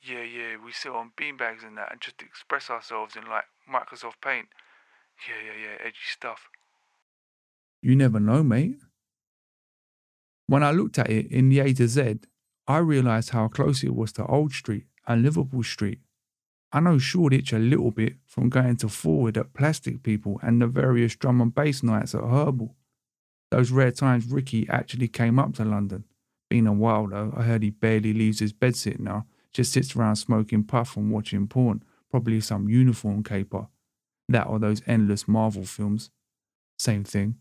Yeah, 0.01 0.23
yeah, 0.23 0.55
we 0.65 0.71
sit 0.71 0.91
on 0.91 1.11
beanbags 1.15 1.63
and 1.63 1.77
that 1.77 1.91
and 1.91 2.01
just 2.01 2.23
express 2.23 2.71
ourselves 2.71 3.15
in 3.15 3.29
like 3.29 3.43
Microsoft 3.71 4.19
Paint. 4.19 4.47
Yeah, 5.27 5.35
yeah, 5.45 5.57
yeah, 5.63 5.85
edgy 5.85 6.07
stuff. 6.11 6.49
You 7.83 7.95
never 7.95 8.19
know, 8.19 8.41
mate. 8.41 8.77
When 10.47 10.63
I 10.63 10.71
looked 10.71 10.97
at 10.97 11.11
it 11.11 11.27
in 11.31 11.49
the 11.49 11.59
A 11.59 11.71
to 11.75 11.87
Z, 11.87 12.21
I 12.67 12.77
realised 12.79 13.29
how 13.29 13.47
close 13.47 13.83
it 13.83 13.93
was 13.93 14.11
to 14.13 14.25
Old 14.25 14.53
Street 14.53 14.85
and 15.05 15.21
Liverpool 15.21 15.61
Street. 15.61 15.99
I 16.73 16.79
know 16.79 16.97
Shoreditch 16.97 17.51
a 17.51 17.59
little 17.59 17.91
bit 17.91 18.15
from 18.25 18.49
going 18.49 18.77
to 18.77 18.87
Forward 18.87 19.37
at 19.37 19.53
Plastic 19.53 20.03
People 20.03 20.39
and 20.41 20.61
the 20.61 20.67
various 20.67 21.15
drum 21.15 21.41
and 21.41 21.53
bass 21.53 21.83
nights 21.83 22.15
at 22.15 22.23
Herbal. 22.23 22.75
Those 23.49 23.71
rare 23.71 23.91
times 23.91 24.31
Ricky 24.31 24.67
actually 24.69 25.09
came 25.09 25.37
up 25.37 25.53
to 25.55 25.65
London. 25.65 26.05
Been 26.49 26.67
a 26.67 26.73
while 26.73 27.07
though, 27.07 27.33
I 27.35 27.43
heard 27.43 27.63
he 27.63 27.71
barely 27.71 28.13
leaves 28.13 28.39
his 28.39 28.53
bed 28.53 28.73
bedsit 28.73 28.99
now, 28.99 29.25
just 29.51 29.73
sits 29.73 29.95
around 29.95 30.15
smoking 30.15 30.63
puff 30.63 30.95
and 30.95 31.11
watching 31.11 31.47
porn, 31.47 31.83
probably 32.09 32.39
some 32.39 32.69
uniform 32.69 33.23
caper. 33.23 33.67
That 34.29 34.47
or 34.47 34.59
those 34.59 34.81
endless 34.87 35.27
Marvel 35.27 35.65
films. 35.65 36.09
Same 36.77 37.03
thing. 37.03 37.35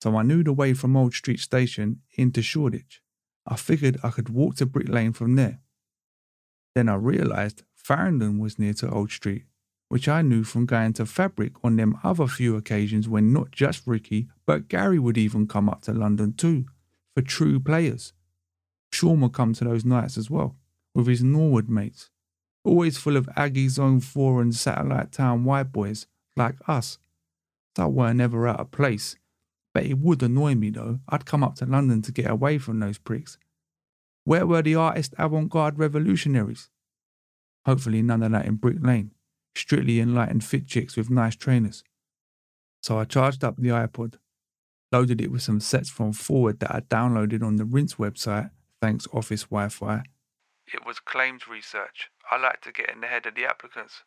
So 0.00 0.16
I 0.16 0.22
knew 0.22 0.44
the 0.44 0.52
way 0.52 0.74
from 0.74 0.96
Old 0.96 1.14
Street 1.14 1.40
Station 1.40 2.02
into 2.16 2.40
Shoreditch. 2.40 3.02
I 3.46 3.56
figured 3.56 3.98
I 4.04 4.10
could 4.10 4.28
walk 4.28 4.56
to 4.56 4.66
Brick 4.66 4.88
Lane 4.88 5.12
from 5.12 5.34
there. 5.34 5.61
Then 6.74 6.88
I 6.88 6.94
realised 6.94 7.64
Farringdon 7.74 8.38
was 8.38 8.58
near 8.58 8.72
to 8.74 8.90
Old 8.90 9.10
Street, 9.10 9.44
which 9.88 10.08
I 10.08 10.22
knew 10.22 10.42
from 10.42 10.64
going 10.64 10.94
to 10.94 11.06
Fabric 11.06 11.52
on 11.62 11.76
them 11.76 11.98
other 12.02 12.26
few 12.26 12.56
occasions 12.56 13.08
when 13.08 13.32
not 13.32 13.50
just 13.50 13.86
Ricky, 13.86 14.28
but 14.46 14.68
Gary 14.68 14.98
would 14.98 15.18
even 15.18 15.46
come 15.46 15.68
up 15.68 15.82
to 15.82 15.92
London 15.92 16.32
too, 16.32 16.64
for 17.14 17.22
true 17.22 17.60
players. 17.60 18.12
Sean 18.90 19.20
would 19.20 19.32
come 19.32 19.52
to 19.54 19.64
those 19.64 19.84
nights 19.84 20.16
as 20.16 20.30
well, 20.30 20.56
with 20.94 21.06
his 21.06 21.22
Norwood 21.22 21.68
mates, 21.68 22.10
always 22.64 22.96
full 22.96 23.16
of 23.16 23.28
Aggie 23.36 23.68
Zone 23.68 24.00
4 24.00 24.40
and 24.40 24.54
Satellite 24.54 25.12
Town 25.12 25.44
white 25.44 25.72
boys, 25.72 26.06
like 26.36 26.56
us. 26.66 26.98
I 27.78 27.86
weren't 27.86 28.20
ever 28.20 28.46
out 28.48 28.60
of 28.60 28.70
place, 28.70 29.16
but 29.74 29.84
it 29.84 29.98
would 29.98 30.22
annoy 30.22 30.54
me 30.54 30.70
though. 30.70 31.00
I'd 31.08 31.26
come 31.26 31.42
up 31.42 31.56
to 31.56 31.66
London 31.66 32.02
to 32.02 32.12
get 32.12 32.30
away 32.30 32.58
from 32.58 32.80
those 32.80 32.98
pricks 32.98 33.38
where 34.24 34.46
were 34.46 34.62
the 34.62 34.76
artist 34.76 35.14
avant 35.18 35.50
garde 35.50 35.78
revolutionaries? 35.78 36.68
Hopefully, 37.66 38.02
none 38.02 38.22
of 38.22 38.32
that 38.32 38.46
in 38.46 38.56
Brick 38.56 38.78
Lane. 38.80 39.12
Strictly 39.54 40.00
enlightened 40.00 40.44
fit 40.44 40.66
chicks 40.66 40.96
with 40.96 41.10
nice 41.10 41.36
trainers. 41.36 41.82
So 42.82 42.98
I 42.98 43.04
charged 43.04 43.44
up 43.44 43.56
the 43.56 43.68
iPod, 43.68 44.14
loaded 44.90 45.20
it 45.20 45.30
with 45.30 45.42
some 45.42 45.60
sets 45.60 45.88
from 45.88 46.12
Forward 46.12 46.60
that 46.60 46.74
I 46.74 46.80
downloaded 46.80 47.42
on 47.42 47.56
the 47.56 47.64
Rinse 47.64 47.94
website, 47.94 48.50
thanks 48.80 49.06
Office 49.12 49.44
Wi 49.44 49.68
Fi. 49.68 50.02
It 50.72 50.86
was 50.86 50.98
claims 51.00 51.46
research. 51.46 52.10
I 52.30 52.40
like 52.40 52.60
to 52.62 52.72
get 52.72 52.90
in 52.90 53.00
the 53.00 53.06
head 53.08 53.26
of 53.26 53.34
the 53.34 53.44
applicants. 53.44 54.02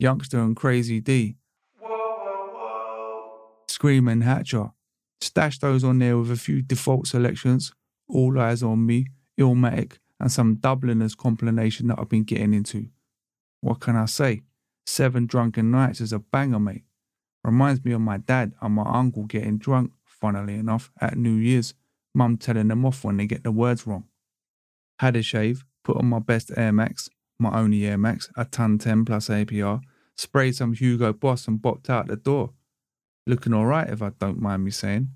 Youngsta 0.00 0.34
and 0.34 0.56
Crazy 0.56 1.00
D. 1.00 1.36
Whoa, 1.78 1.88
whoa, 1.88 2.50
whoa. 2.52 3.40
Skream 3.68 4.10
and 4.10 4.22
Hatcha. 4.22 4.72
Stash 5.20 5.58
those 5.58 5.84
on 5.84 5.98
there 6.00 6.18
with 6.18 6.30
a 6.30 6.36
few 6.36 6.62
default 6.62 7.06
selections 7.06 7.72
all 8.12 8.32
Eyez 8.32 8.62
on 8.62 8.86
Me, 8.86 9.06
Illmatic, 9.38 9.98
and 10.20 10.30
some 10.30 10.56
Dubliners 10.56 11.16
compilation 11.16 11.88
that 11.88 11.98
I've 11.98 12.08
been 12.08 12.24
getting 12.24 12.54
into. 12.54 12.88
What 13.60 13.80
can 13.80 13.96
I 13.96 14.06
say? 14.06 14.42
Seven 14.86 15.26
Drunken 15.26 15.70
Nights 15.70 16.00
is 16.00 16.12
a 16.12 16.18
banger, 16.18 16.60
mate. 16.60 16.84
Reminds 17.44 17.84
me 17.84 17.92
of 17.92 18.00
my 18.00 18.18
dad 18.18 18.52
and 18.60 18.74
my 18.74 18.84
uncle 18.86 19.24
getting 19.24 19.58
drunk, 19.58 19.92
funnily 20.04 20.54
enough, 20.54 20.90
at 21.00 21.16
New 21.16 21.34
Year's, 21.34 21.74
mum 22.14 22.36
telling 22.36 22.68
them 22.68 22.84
off 22.84 23.04
when 23.04 23.16
they 23.16 23.26
get 23.26 23.42
the 23.42 23.50
words 23.50 23.86
wrong. 23.86 24.04
Had 24.98 25.16
a 25.16 25.22
shave, 25.22 25.64
put 25.82 25.96
on 25.96 26.06
my 26.06 26.18
best 26.20 26.52
Air 26.56 26.72
Max, 26.72 27.08
my 27.38 27.58
only 27.58 27.84
Air 27.86 27.98
Max, 27.98 28.30
a 28.36 28.44
ton 28.44 28.78
10 28.78 29.04
plus 29.04 29.28
APR, 29.28 29.80
sprayed 30.16 30.54
some 30.54 30.74
Hugo 30.74 31.12
Boss 31.12 31.48
and 31.48 31.60
bopped 31.60 31.90
out 31.90 32.06
the 32.06 32.16
door. 32.16 32.52
Looking 33.26 33.54
alright 33.54 33.88
if 33.88 34.02
I 34.02 34.10
don't 34.18 34.40
mind 34.40 34.64
me 34.64 34.70
saying. 34.70 35.10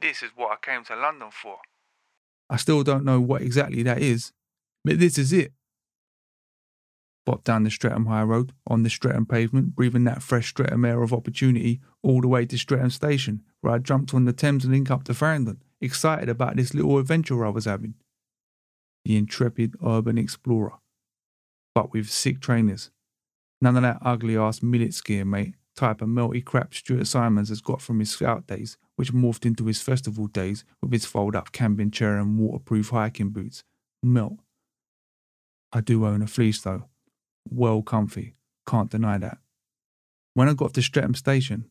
This 0.00 0.22
is 0.22 0.30
what 0.36 0.52
I 0.52 0.56
came 0.64 0.84
to 0.84 0.96
London 0.96 1.30
for. 1.30 1.58
I 2.48 2.56
still 2.56 2.82
don't 2.82 3.04
know 3.04 3.20
what 3.20 3.42
exactly 3.42 3.82
that 3.82 4.00
is, 4.00 4.32
but 4.84 4.98
this 4.98 5.18
is 5.18 5.32
it. 5.32 5.52
Bop 7.24 7.42
down 7.42 7.64
the 7.64 7.70
Streatham 7.70 8.06
High 8.06 8.22
Road, 8.22 8.52
on 8.68 8.84
the 8.84 8.90
Streatham 8.90 9.26
pavement, 9.26 9.74
breathing 9.74 10.04
that 10.04 10.22
fresh 10.22 10.50
Streatham 10.50 10.84
air 10.84 11.02
of 11.02 11.12
opportunity, 11.12 11.80
all 12.02 12.20
the 12.20 12.28
way 12.28 12.46
to 12.46 12.56
Streatham 12.56 12.90
Station, 12.90 13.42
where 13.60 13.74
I 13.74 13.78
jumped 13.78 14.14
on 14.14 14.26
the 14.26 14.32
Thameslink 14.32 14.90
up 14.92 15.02
to 15.04 15.14
Farringdon, 15.14 15.60
excited 15.80 16.28
about 16.28 16.54
this 16.54 16.72
little 16.72 16.98
adventure 16.98 17.44
I 17.44 17.48
was 17.48 17.64
having. 17.64 17.94
The 19.04 19.16
intrepid 19.16 19.74
urban 19.84 20.18
explorer. 20.18 20.74
But 21.74 21.92
with 21.92 22.08
sick 22.08 22.40
trainers. 22.40 22.90
None 23.60 23.76
of 23.76 23.82
that 23.82 23.98
ugly 24.02 24.36
ass 24.36 24.62
millet 24.62 25.00
gear, 25.04 25.24
mate, 25.24 25.54
type 25.76 26.00
of 26.00 26.08
melty 26.08 26.44
crap 26.44 26.74
Stuart 26.74 27.06
Simons 27.06 27.50
has 27.50 27.60
got 27.60 27.80
from 27.80 27.98
his 28.00 28.10
scout 28.10 28.46
days, 28.46 28.76
which 28.96 29.12
morphed 29.12 29.46
into 29.46 29.66
his 29.66 29.82
festival 29.82 30.26
days 30.26 30.64
with 30.82 30.92
his 30.92 31.04
fold 31.04 31.36
up 31.36 31.52
camping 31.52 31.90
chair 31.90 32.16
and 32.16 32.38
waterproof 32.38 32.90
hiking 32.90 33.30
boots. 33.30 33.62
Melt. 34.02 34.38
I 35.72 35.80
do 35.80 36.06
own 36.06 36.22
a 36.22 36.26
fleece 36.26 36.60
though. 36.60 36.86
Well 37.48 37.82
comfy. 37.82 38.34
Can't 38.66 38.90
deny 38.90 39.18
that. 39.18 39.38
When 40.34 40.48
I 40.48 40.54
got 40.54 40.74
to 40.74 40.82
Streatham 40.82 41.14
Station, 41.14 41.70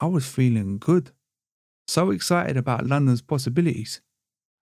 I 0.00 0.06
was 0.06 0.26
feeling 0.26 0.78
good. 0.78 1.12
So 1.88 2.10
excited 2.10 2.56
about 2.56 2.86
London's 2.86 3.22
possibilities. 3.22 4.00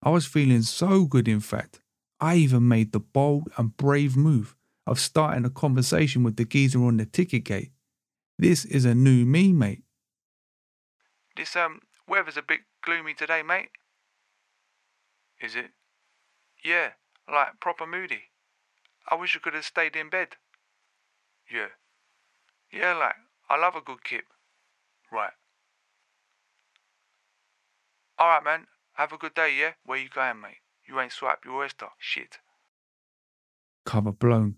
I 0.02 0.10
was 0.10 0.26
feeling 0.26 0.62
so 0.62 1.04
good, 1.06 1.28
in 1.28 1.40
fact. 1.40 1.80
I 2.20 2.36
even 2.36 2.68
made 2.68 2.92
the 2.92 3.00
bold 3.00 3.48
and 3.56 3.76
brave 3.76 4.16
move 4.16 4.56
of 4.86 4.98
starting 4.98 5.44
a 5.44 5.50
conversation 5.50 6.22
with 6.22 6.36
the 6.36 6.44
geezer 6.44 6.84
on 6.84 6.96
the 6.96 7.06
ticket 7.06 7.44
gate. 7.44 7.70
This 8.42 8.64
is 8.64 8.84
a 8.84 8.92
new 8.92 9.24
me, 9.24 9.52
mate. 9.52 9.84
This 11.36 11.54
um 11.54 11.78
weather's 12.08 12.36
a 12.36 12.42
bit 12.42 12.62
gloomy 12.84 13.14
today, 13.14 13.40
mate. 13.40 13.68
Is 15.40 15.54
it? 15.54 15.70
Yeah, 16.64 16.94
like 17.32 17.60
proper 17.60 17.86
moody. 17.86 18.32
I 19.08 19.14
wish 19.14 19.36
I 19.36 19.38
could 19.38 19.54
have 19.54 19.64
stayed 19.64 19.94
in 19.94 20.10
bed. 20.10 20.30
Yeah. 21.48 21.68
Yeah, 22.72 22.94
like, 22.94 23.14
I 23.48 23.56
love 23.56 23.76
a 23.76 23.80
good 23.80 24.02
kip. 24.02 24.24
Right. 25.12 25.34
Alright, 28.20 28.42
man. 28.42 28.66
Have 28.94 29.12
a 29.12 29.18
good 29.18 29.34
day, 29.34 29.54
yeah? 29.56 29.74
Where 29.86 29.98
you 29.98 30.08
going, 30.08 30.40
mate? 30.40 30.62
You 30.84 30.98
ain't 30.98 31.12
swiped 31.12 31.44
your 31.44 31.62
oyster. 31.62 31.90
Shit. 31.96 32.38
Cover 33.86 34.10
blown. 34.10 34.56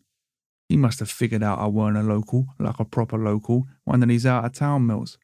He 0.68 0.76
must 0.76 0.98
have 1.00 1.10
figured 1.10 1.42
out 1.42 1.58
I 1.58 1.66
weren't 1.66 1.96
a 1.96 2.02
local, 2.02 2.46
like 2.58 2.80
a 2.80 2.84
proper 2.84 3.18
local, 3.18 3.66
one 3.84 4.02
of 4.02 4.08
these 4.08 4.26
out 4.26 4.44
of 4.44 4.52
town 4.52 4.86
mills. 4.86 5.18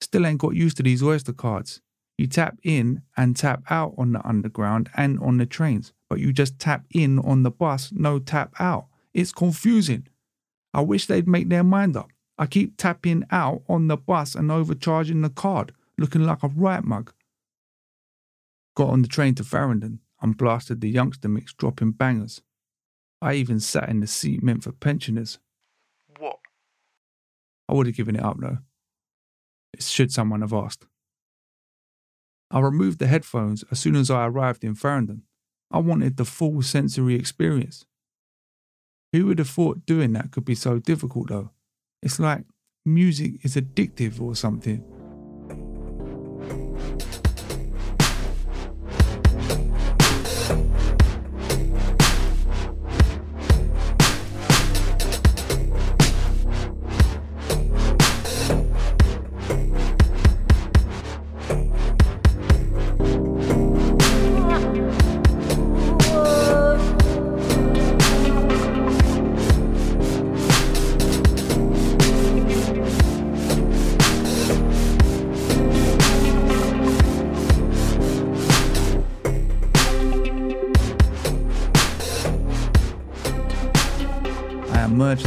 Still 0.00 0.26
ain't 0.26 0.40
got 0.40 0.54
used 0.54 0.76
to 0.78 0.82
these 0.82 1.02
Oyster 1.02 1.32
cards. 1.32 1.80
You 2.16 2.26
tap 2.26 2.58
in 2.62 3.02
and 3.16 3.36
tap 3.36 3.62
out 3.70 3.94
on 3.98 4.12
the 4.12 4.26
underground 4.26 4.88
and 4.96 5.18
on 5.20 5.38
the 5.38 5.46
trains, 5.46 5.92
but 6.08 6.20
you 6.20 6.32
just 6.32 6.58
tap 6.58 6.84
in 6.90 7.18
on 7.18 7.42
the 7.42 7.50
bus, 7.50 7.90
no 7.92 8.18
tap 8.18 8.54
out. 8.58 8.86
It's 9.12 9.32
confusing. 9.32 10.06
I 10.72 10.80
wish 10.80 11.06
they'd 11.06 11.28
make 11.28 11.48
their 11.48 11.64
mind 11.64 11.96
up. 11.96 12.10
I 12.38 12.46
keep 12.46 12.76
tapping 12.76 13.24
out 13.30 13.62
on 13.68 13.88
the 13.88 13.96
bus 13.96 14.34
and 14.34 14.50
overcharging 14.50 15.22
the 15.22 15.30
card, 15.30 15.72
looking 15.98 16.24
like 16.24 16.42
a 16.42 16.48
right 16.48 16.82
mug. 16.82 17.12
Got 18.76 18.90
on 18.90 19.02
the 19.02 19.08
train 19.08 19.34
to 19.36 19.44
Farringdon 19.44 20.00
and 20.20 20.36
blasted 20.36 20.80
the 20.80 20.92
Youngsta 20.92 21.30
mix, 21.30 21.52
dropping 21.52 21.92
bangers. 21.92 22.40
I 23.24 23.34
even 23.34 23.58
sat 23.58 23.88
in 23.88 24.00
the 24.00 24.06
seat 24.06 24.42
meant 24.42 24.64
for 24.64 24.72
pensioners. 24.72 25.38
What? 26.18 26.38
I 27.68 27.72
would 27.72 27.86
have 27.86 27.96
given 27.96 28.16
it 28.16 28.22
up 28.22 28.36
though 28.38 28.58
should 29.80 30.12
someone 30.12 30.40
have 30.40 30.52
asked. 30.52 30.86
I 32.50 32.60
removed 32.60 32.98
the 32.98 33.06
headphones 33.06 33.64
as 33.70 33.80
soon 33.80 33.96
as 33.96 34.10
I 34.10 34.26
arrived 34.26 34.64
in 34.64 34.74
Farringdon. 34.74 35.22
I 35.70 35.78
wanted 35.78 36.16
the 36.16 36.24
full 36.24 36.62
sensory 36.62 37.14
experience. 37.14 37.84
Who 39.12 39.26
would 39.26 39.38
have 39.38 39.48
thought 39.48 39.86
doing 39.86 40.12
that 40.12 40.30
could 40.30 40.44
be 40.44 40.54
so 40.54 40.78
difficult 40.78 41.28
though? 41.28 41.50
It's 42.02 42.20
like 42.20 42.44
music 42.84 43.44
is 43.44 43.56
addictive 43.56 44.20
or 44.20 44.36
something. 44.36 44.84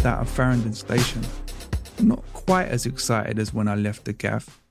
Out 0.08 0.22
of 0.22 0.30
Farringdon 0.30 0.74
Station, 0.74 1.22
not 2.00 2.24
quite 2.34 2.70
as 2.70 2.86
excited 2.86 3.38
as 3.38 3.54
when 3.54 3.68
I 3.68 3.76
left 3.76 4.06
the 4.06 4.14
gaff, 4.14 4.62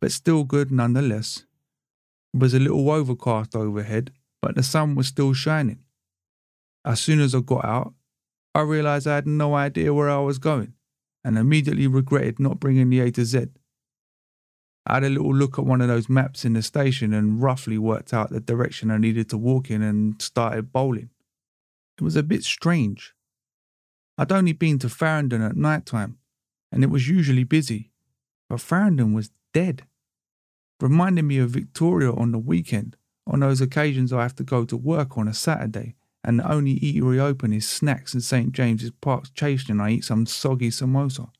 but 0.00 0.10
still 0.10 0.42
good 0.42 0.72
nonetheless. 0.72 1.44
It 2.32 2.40
was 2.40 2.54
a 2.54 2.58
little 2.58 2.90
overcast 2.90 3.54
overhead, 3.54 4.12
but 4.40 4.54
the 4.54 4.62
sun 4.62 4.94
was 4.94 5.06
still 5.06 5.34
shining. 5.34 5.80
As 6.84 6.98
soon 6.98 7.20
as 7.20 7.34
I 7.34 7.40
got 7.40 7.64
out, 7.64 7.94
I 8.54 8.62
realised 8.62 9.06
I 9.06 9.16
had 9.16 9.26
no 9.26 9.54
idea 9.54 9.92
where 9.92 10.10
I 10.10 10.18
was 10.18 10.38
going 10.38 10.72
and 11.22 11.36
immediately 11.36 11.86
regretted 11.86 12.40
not 12.40 12.58
bringing 12.58 12.88
the 12.88 13.00
A 13.00 13.10
to 13.12 13.24
Z. 13.24 13.48
I 14.86 14.94
had 14.94 15.04
a 15.04 15.10
little 15.10 15.34
look 15.34 15.58
at 15.58 15.66
one 15.66 15.82
of 15.82 15.88
those 15.88 16.08
maps 16.08 16.44
in 16.44 16.54
the 16.54 16.62
station 16.62 17.12
and 17.12 17.42
roughly 17.42 17.76
worked 17.76 18.14
out 18.14 18.30
the 18.30 18.40
direction 18.40 18.90
I 18.90 18.96
needed 18.96 19.28
to 19.30 19.36
walk 19.36 19.70
in 19.70 19.82
and 19.82 20.20
started 20.20 20.72
bowling. 20.72 21.10
It 21.98 22.02
was 22.02 22.16
a 22.16 22.22
bit 22.22 22.44
strange. 22.44 23.14
I'd 24.20 24.32
only 24.32 24.52
been 24.52 24.78
to 24.80 24.90
Farringdon 24.90 25.40
at 25.40 25.56
night 25.56 25.86
time, 25.86 26.18
and 26.70 26.84
it 26.84 26.90
was 26.90 27.08
usually 27.08 27.42
busy, 27.42 27.90
but 28.50 28.60
Farringdon 28.60 29.14
was 29.14 29.30
dead. 29.54 29.84
Reminding 30.78 31.26
me 31.26 31.38
of 31.38 31.48
Victoria 31.48 32.12
on 32.12 32.30
the 32.30 32.38
weekend, 32.38 32.98
on 33.26 33.40
those 33.40 33.62
occasions 33.62 34.12
I 34.12 34.20
have 34.20 34.34
to 34.34 34.44
go 34.44 34.66
to 34.66 34.76
work 34.76 35.16
on 35.16 35.26
a 35.26 35.32
Saturday 35.32 35.94
and 36.22 36.38
the 36.38 36.52
only 36.52 36.78
eatery 36.80 37.18
open 37.18 37.54
is 37.54 37.66
Snacks 37.66 38.12
in 38.12 38.20
St 38.20 38.52
James's 38.52 38.90
Park 38.90 39.24
Station 39.24 39.72
and 39.72 39.80
I 39.80 39.92
eat 39.92 40.04
some 40.04 40.26
soggy 40.26 40.68
samosa. 40.68 41.30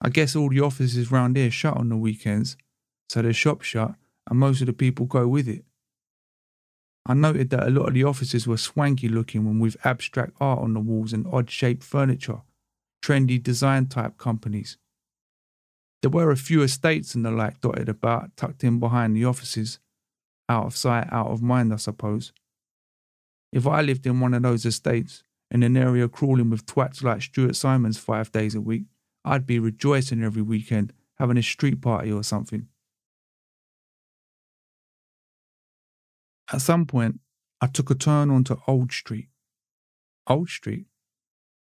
I 0.00 0.08
guess 0.08 0.34
all 0.34 0.48
the 0.48 0.60
offices 0.60 1.12
round 1.12 1.36
here 1.36 1.52
shut 1.52 1.76
on 1.76 1.90
the 1.90 1.96
weekends, 1.96 2.56
so 3.08 3.22
the 3.22 3.32
shop's 3.32 3.68
shut 3.68 3.94
and 4.28 4.40
most 4.40 4.62
of 4.62 4.66
the 4.66 4.72
people 4.72 5.06
go 5.06 5.28
with 5.28 5.46
it. 5.46 5.64
I 7.06 7.14
noted 7.14 7.50
that 7.50 7.66
a 7.66 7.70
lot 7.70 7.88
of 7.88 7.94
the 7.94 8.04
offices 8.04 8.46
were 8.46 8.56
swanky 8.56 9.08
looking 9.08 9.46
and 9.46 9.60
with 9.60 9.76
abstract 9.84 10.32
art 10.40 10.60
on 10.60 10.74
the 10.74 10.80
walls 10.80 11.12
and 11.12 11.26
odd 11.32 11.50
shaped 11.50 11.82
furniture, 11.82 12.42
trendy 13.02 13.42
design 13.42 13.86
type 13.86 14.18
companies. 14.18 14.76
There 16.02 16.10
were 16.10 16.30
a 16.30 16.36
few 16.36 16.62
estates 16.62 17.14
and 17.14 17.24
the 17.24 17.30
like 17.30 17.60
dotted 17.60 17.88
about, 17.88 18.36
tucked 18.36 18.64
in 18.64 18.78
behind 18.80 19.16
the 19.16 19.24
offices. 19.24 19.78
Out 20.48 20.66
of 20.66 20.76
sight, 20.76 21.08
out 21.12 21.28
of 21.28 21.42
mind, 21.42 21.72
I 21.72 21.76
suppose. 21.76 22.32
If 23.52 23.66
I 23.66 23.82
lived 23.82 24.06
in 24.06 24.20
one 24.20 24.34
of 24.34 24.42
those 24.42 24.64
estates, 24.64 25.22
in 25.50 25.62
an 25.62 25.76
area 25.76 26.08
crawling 26.08 26.50
with 26.50 26.66
twats 26.66 27.02
like 27.02 27.22
Stuart 27.22 27.56
Simons 27.56 27.98
five 27.98 28.30
days 28.30 28.54
a 28.54 28.60
week, 28.60 28.84
I'd 29.24 29.46
be 29.46 29.58
rejoicing 29.58 30.22
every 30.22 30.42
weekend, 30.42 30.92
having 31.18 31.36
a 31.36 31.42
street 31.42 31.80
party 31.80 32.12
or 32.12 32.22
something. 32.22 32.68
At 36.52 36.62
some 36.62 36.86
point, 36.86 37.20
I 37.60 37.66
took 37.66 37.90
a 37.90 37.94
turn 37.94 38.30
onto 38.30 38.56
Old 38.66 38.92
Street. 38.92 39.28
Old 40.26 40.48
Street? 40.48 40.86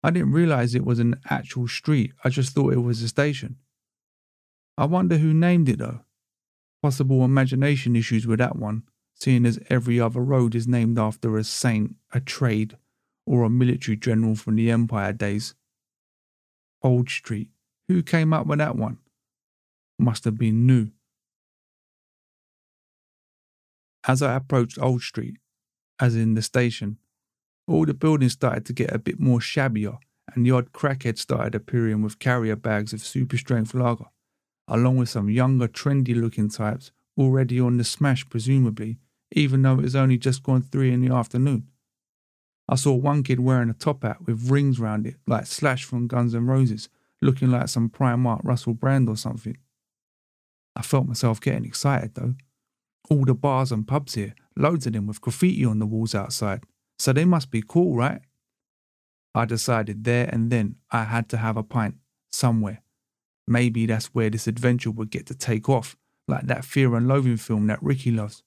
I 0.04 0.12
didn't 0.12 0.34
realise 0.34 0.76
it 0.76 0.86
was 0.86 1.00
an 1.00 1.16
actual 1.30 1.68
street, 1.68 2.12
I 2.24 2.30
just 2.30 2.54
thought 2.54 2.74
it 2.74 2.80
was 2.80 3.02
a 3.02 3.08
station. 3.08 3.58
I 4.78 4.86
wonder 4.86 5.18
who 5.18 5.34
named 5.34 5.70
it 5.70 5.80
though. 5.80 6.02
Possible 6.82 7.24
imagination 7.24 7.96
issues 7.96 8.28
with 8.28 8.40
that 8.40 8.58
one, 8.58 8.84
seeing 9.16 9.46
as 9.46 9.60
every 9.70 10.00
other 10.00 10.20
road 10.20 10.56
is 10.56 10.68
named 10.68 11.00
after 11.00 11.38
a 11.38 11.44
saint, 11.46 11.96
a 12.12 12.20
trade, 12.20 12.78
or 13.26 13.44
a 13.44 13.50
military 13.50 13.96
general 13.96 14.36
from 14.36 14.56
the 14.56 14.70
Empire 14.70 15.14
days. 15.14 15.56
Old 16.82 17.10
Street. 17.10 17.50
Who 17.88 18.04
came 18.04 18.34
up 18.34 18.48
with 18.48 18.60
that 18.60 18.76
one? 18.76 18.98
Must 19.98 20.26
have 20.26 20.38
been 20.38 20.68
new. 20.68 20.90
As 24.06 24.22
I 24.22 24.36
approached 24.36 24.78
Old 24.82 25.02
Street, 25.02 25.38
as 26.00 26.16
in 26.16 26.34
the 26.34 26.42
station, 26.42 26.98
all 27.68 27.86
the 27.86 27.94
buildings 27.94 28.34
started 28.34 28.66
to 28.66 28.74
get 28.74 28.94
a 28.94 29.00
bit 29.00 29.20
more 29.20 29.40
shabbier, 29.40 29.98
and 30.34 30.46
the 30.46 30.52
odd 30.52 30.74
crackhead 30.74 31.18
started 31.18 31.56
appearing 31.56 32.02
with 32.02 32.20
carrier 32.20 32.56
bags 32.56 32.92
of 32.92 33.02
super 33.02 33.38
strength 33.38 33.74
lager, 33.74 34.06
along 34.68 34.98
with 34.98 35.10
some 35.10 35.30
younger, 35.30 35.68
trendy 35.68 36.20
looking 36.20 36.50
types 36.50 36.92
already 37.18 37.60
on 37.60 37.78
the 37.78 37.84
smash, 37.84 38.28
presumably, 38.30 38.98
even 39.32 39.62
though 39.62 39.80
it 39.80 39.84
was 39.84 39.96
only 39.96 40.18
just 40.18 40.44
gone 40.44 40.62
three 40.62 40.92
in 40.92 41.02
the 41.02 41.14
afternoon. 41.14 41.70
I 42.68 42.76
saw 42.76 42.94
one 42.94 43.24
kid 43.24 43.40
wearing 43.40 43.70
a 43.70 43.74
top 43.74 44.04
hat 44.04 44.26
with 44.26 44.50
rings 44.50 44.80
round 44.80 45.06
it, 45.06 45.16
like 45.28 45.46
Slash 45.46 45.84
from 45.84 46.08
Guns 46.08 46.34
N' 46.34 46.46
Roses, 46.46 46.90
looking 47.22 47.52
like 47.52 47.70
some 47.70 47.90
Primark 47.90 48.42
Russell 48.44 48.74
Brand 48.74 49.10
or 49.10 49.18
something. 49.18 49.58
I 50.76 50.82
felt 50.82 51.08
myself 51.08 51.40
getting 51.40 51.66
excited 51.66 52.16
though. 52.16 52.36
All 53.10 53.26
the 53.26 53.34
bars 53.34 53.72
and 53.72 53.88
pubs 53.88 54.16
here, 54.16 54.34
loads 54.56 54.88
of 54.88 54.94
them 54.94 55.08
with 55.08 55.22
graffiti 55.22 55.66
on 55.66 55.80
the 55.80 55.86
walls 55.86 56.16
outside, 56.16 56.64
so 56.98 57.12
they 57.14 57.26
must 57.26 57.52
be 57.52 57.62
cool, 57.62 57.96
right? 57.96 58.22
I 59.36 59.46
decided 59.46 60.04
there 60.04 60.30
and 60.32 60.52
then 60.52 60.76
I 60.92 61.04
had 61.06 61.28
to 61.30 61.38
have 61.38 61.58
a 61.58 61.64
pint 61.64 61.96
somewhere. 62.32 62.82
Maybe 63.48 63.86
that's 63.86 64.08
where 64.08 64.30
this 64.30 64.48
adventure 64.48 64.92
would 64.92 65.10
get 65.10 65.26
to 65.28 65.36
take 65.36 65.68
off, 65.68 65.98
like 66.28 66.48
that 66.48 66.64
Fear 66.64 66.96
and 66.96 67.08
Loathing 67.08 67.38
film 67.38 67.68
that 67.68 67.84
Ricky 67.84 68.12
loves. 68.12 68.44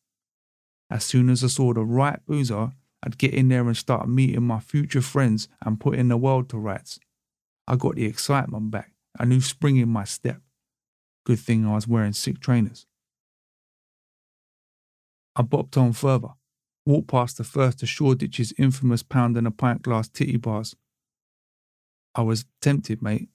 As 0.88 1.04
soon 1.04 1.28
as 1.28 1.42
I 1.42 1.48
saw 1.48 1.74
the 1.74 1.84
right 1.84 2.24
boozer, 2.26 2.72
I'd 3.02 3.18
get 3.18 3.34
in 3.34 3.48
there 3.48 3.66
and 3.66 3.76
start 3.76 4.08
meeting 4.08 4.42
my 4.44 4.60
future 4.60 5.02
friends 5.02 5.48
and 5.64 5.80
putting 5.80 6.08
the 6.08 6.16
world 6.16 6.48
to 6.50 6.58
rights. 6.58 6.98
I 7.68 7.76
got 7.76 7.96
the 7.96 8.04
excitement 8.04 8.70
back, 8.70 8.92
a 9.18 9.26
new 9.26 9.40
spring 9.40 9.76
in 9.76 9.88
my 9.88 10.04
step. 10.04 10.40
Good 11.24 11.40
thing 11.40 11.66
I 11.66 11.74
was 11.74 11.88
wearing 11.88 12.12
sick 12.12 12.40
trainers. 12.40 12.86
I 15.36 15.42
bopped 15.42 15.76
on 15.76 15.92
further, 15.92 16.30
walked 16.86 17.08
past 17.08 17.36
the 17.36 17.44
first 17.44 17.82
of 17.82 17.90
Shoreditch's 17.90 18.54
infamous 18.58 19.02
pound 19.02 19.36
and 19.36 19.46
a 19.46 19.50
pint 19.50 19.82
glass 19.82 20.08
titty 20.08 20.38
bars. 20.38 20.74
I 22.14 22.22
was 22.22 22.46
tempted, 22.62 23.02
mate, 23.02 23.28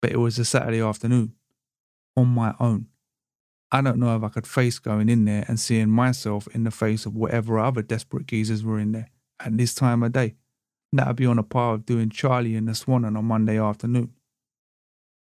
but 0.00 0.12
it 0.12 0.18
was 0.18 0.38
a 0.38 0.44
Saturday 0.44 0.80
afternoon, 0.80 1.34
on 2.16 2.28
my 2.28 2.54
own. 2.60 2.86
I 3.72 3.82
don't 3.82 3.98
know 3.98 4.16
if 4.16 4.22
I 4.22 4.28
could 4.28 4.46
face 4.46 4.78
going 4.78 5.08
in 5.08 5.24
there 5.24 5.44
and 5.48 5.58
seeing 5.58 5.90
myself 5.90 6.46
in 6.54 6.62
the 6.62 6.70
face 6.70 7.04
of 7.04 7.16
whatever 7.16 7.58
other 7.58 7.82
desperate 7.82 8.26
geezers 8.26 8.64
were 8.64 8.78
in 8.78 8.92
there 8.92 9.10
at 9.40 9.56
this 9.56 9.74
time 9.74 10.04
of 10.04 10.12
day. 10.12 10.36
That'd 10.92 11.16
be 11.16 11.26
on 11.26 11.38
a 11.38 11.42
par 11.42 11.74
of 11.74 11.86
doing 11.86 12.10
Charlie 12.10 12.56
and 12.56 12.68
the 12.68 12.74
Swan 12.74 13.04
on 13.04 13.16
a 13.16 13.22
Monday 13.22 13.58
afternoon. 13.58 14.12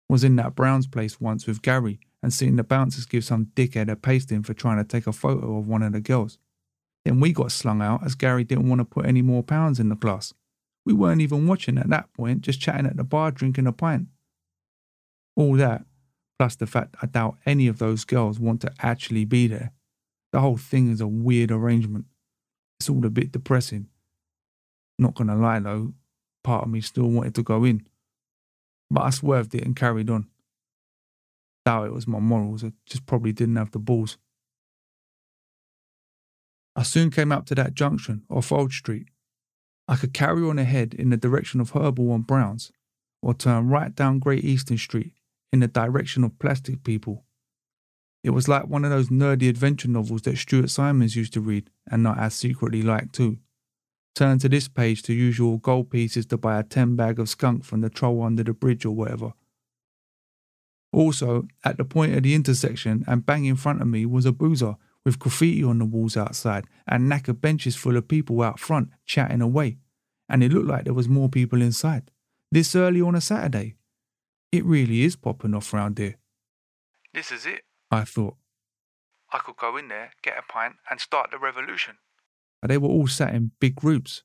Was 0.10 0.23
in 0.23 0.36
that 0.36 0.56
Brown's 0.56 0.88
place 0.88 1.19
once 1.19 1.47
with 1.47 1.63
Gary 1.63 1.99
and 2.24 2.34
seeing 2.34 2.56
the 2.56 2.64
bouncers 2.64 3.06
give 3.06 3.26
some 3.26 3.48
dickhead 3.54 3.92
a 3.92 3.98
pasting 3.98 4.42
for 4.44 4.54
trying 4.54 4.78
to 4.78 4.86
take 4.86 5.06
a 5.06 5.12
photo 5.12 5.58
of 5.58 5.68
one 5.68 5.84
of 5.84 5.92
the 5.92 6.00
girls. 6.00 6.40
Then 7.04 7.20
we 7.20 7.34
got 7.34 7.52
slung 7.52 7.82
out 7.82 8.04
as 8.06 8.16
Gary 8.16 8.46
didn't 8.46 8.70
want 8.70 8.80
to 8.80 8.86
put 8.86 9.06
any 9.06 9.22
more 9.22 9.44
pounds 9.44 9.78
in 9.78 9.90
the 9.90 9.96
glass. 9.96 10.34
We 10.86 10.94
weren't 10.94 11.20
even 11.20 11.46
watching 11.46 11.78
at 11.78 11.90
that 11.90 12.14
point, 12.14 12.42
just 12.42 12.62
chatting 12.62 12.86
at 12.86 12.96
the 12.96 13.04
bar 13.04 13.30
drinking 13.30 13.68
a 13.68 13.74
pint. 13.74 14.08
All 15.36 15.58
that, 15.58 15.84
plus 16.40 16.56
the 16.56 16.66
fact 16.66 16.96
I 17.02 17.08
doubt 17.08 17.38
any 17.46 17.68
of 17.68 17.80
those 17.80 18.06
girls 18.06 18.40
want 18.40 18.62
to 18.62 18.74
actually 18.80 19.26
be 19.26 19.48
there. 19.48 19.74
The 20.32 20.40
whole 20.40 20.58
thing 20.58 20.92
is 20.92 21.02
a 21.02 21.08
weird 21.08 21.52
arrangement. 21.52 22.06
It's 22.80 22.90
all 22.90 23.06
a 23.06 23.10
bit 23.10 23.34
depressing. 23.34 23.90
Not 24.98 25.16
gonna 25.16 25.36
lie 25.36 25.60
though, 25.60 25.94
part 26.42 26.64
of 26.64 26.70
me 26.70 26.80
still 26.80 27.10
wanted 27.10 27.36
to 27.36 27.44
go 27.44 27.66
in. 27.66 27.86
But 28.90 29.02
I 29.02 29.10
swerved 29.10 29.54
it 29.56 29.66
and 29.66 29.76
carried 29.76 30.10
on 30.10 30.28
doubt 31.65 31.88
it 31.88 31.93
was 31.93 32.08
my 32.08 32.19
morals. 32.19 32.63
I 32.63 32.73
just 32.86 33.06
probably 33.06 33.32
didn't 33.32 33.56
have 33.56 33.71
the 33.71 33.80
balls. 33.80 34.17
I 36.76 36.84
soon 36.84 37.12
came 37.12 37.32
up 37.32 37.45
to 37.47 37.56
that 37.56 37.76
junction 37.76 38.23
off 38.30 38.52
Old 38.52 38.71
Street. 38.71 39.08
I 39.88 39.95
could 39.95 40.13
carry 40.13 40.43
on 40.43 40.58
ahead 40.58 40.93
in 40.93 41.10
the 41.10 41.17
direction 41.17 41.60
of 41.60 41.71
Herbal 41.71 42.13
and 42.15 42.26
Browns, 42.26 42.71
or 43.21 43.34
turn 43.34 43.67
right 43.67 43.93
down 43.93 44.19
Great 44.19 44.43
Eastern 44.43 44.78
Street 44.78 45.13
in 45.52 45.60
the 45.60 45.67
direction 45.67 46.23
of 46.23 46.39
Plastic 46.39 46.84
People. 46.84 47.26
It 48.23 48.32
was 48.32 48.47
like 48.47 48.67
one 48.67 48.86
of 48.86 48.91
those 48.91 49.10
nerdy 49.10 49.49
adventure 49.49 49.89
novels 49.89 50.21
that 50.23 50.38
Stuart 50.38 50.69
Simons 50.69 51.15
used 51.15 51.34
to 51.34 51.41
read 51.41 51.69
and 51.91 52.02
not 52.02 52.17
as 52.17 52.34
secretly 52.34 52.82
liked 52.82 53.13
too. 53.13 53.38
Turn 54.15 54.39
to 54.39 54.49
this 54.49 54.67
page 54.67 55.04
to 55.04 55.13
usual 55.13 55.58
gold 55.58 55.89
pieces 55.89 56.26
to 56.28 56.38
buy 56.38 56.60
a 56.60 56.63
10 56.63 56.95
bag 56.95 57.19
of 57.19 57.28
skunk 57.28 57.65
from 57.65 57.82
the 57.82 57.89
troll 57.89 58.23
under 58.23 58.43
the 58.43 58.54
bridge 58.54 58.86
or 58.86 58.91
whatever 58.91 59.34
Also, 60.94 61.48
at 61.66 61.78
the 61.78 61.84
point 61.84 62.14
of 62.16 62.22
the 62.22 62.36
intersection 62.36 63.04
and 63.08 63.26
bang 63.26 63.46
in 63.46 63.56
front 63.56 63.82
of 63.82 63.88
me 63.88 64.06
was 64.06 64.26
a 64.26 64.32
boozer 64.32 64.76
with 65.04 65.20
graffiti 65.20 65.64
on 65.64 65.80
the 65.80 65.86
walls 65.86 66.16
outside 66.16 66.66
and 66.88 67.12
knackered 67.12 67.42
benches 67.42 67.76
full 67.76 67.98
of 67.98 68.08
people 68.08 68.42
out 68.42 68.60
front 68.60 68.90
chatting 69.06 69.42
away. 69.42 69.78
And 70.30 70.44
it 70.44 70.54
looked 70.54 70.68
like 70.68 70.86
there 70.86 70.94
was 70.94 71.10
more 71.10 71.30
people 71.30 71.62
inside. 71.62 72.12
This 72.52 72.76
early 72.76 73.02
on 73.02 73.16
a 73.16 73.22
Saturday. 73.22 73.76
It 74.52 74.64
really 74.66 75.02
is 75.04 75.16
popping 75.16 75.56
off 75.56 75.74
round 75.74 75.98
here, 75.98 76.18
This 77.12 77.32
is 77.32 77.48
it. 77.48 77.64
I 77.90 78.04
thought. 78.04 78.36
I 79.32 79.40
could 79.40 79.58
go 79.58 79.78
in 79.78 79.88
there, 79.88 80.12
get 80.22 80.38
a 80.38 80.44
pint, 80.44 80.76
and 80.92 81.00
start 81.00 81.32
the 81.32 81.40
revolution. 81.40 81.96
But 82.62 82.70
they 82.70 82.78
were 82.78 82.90
all 82.90 83.08
sat 83.08 83.34
in 83.34 83.52
big 83.60 83.76
groups, 83.76 84.22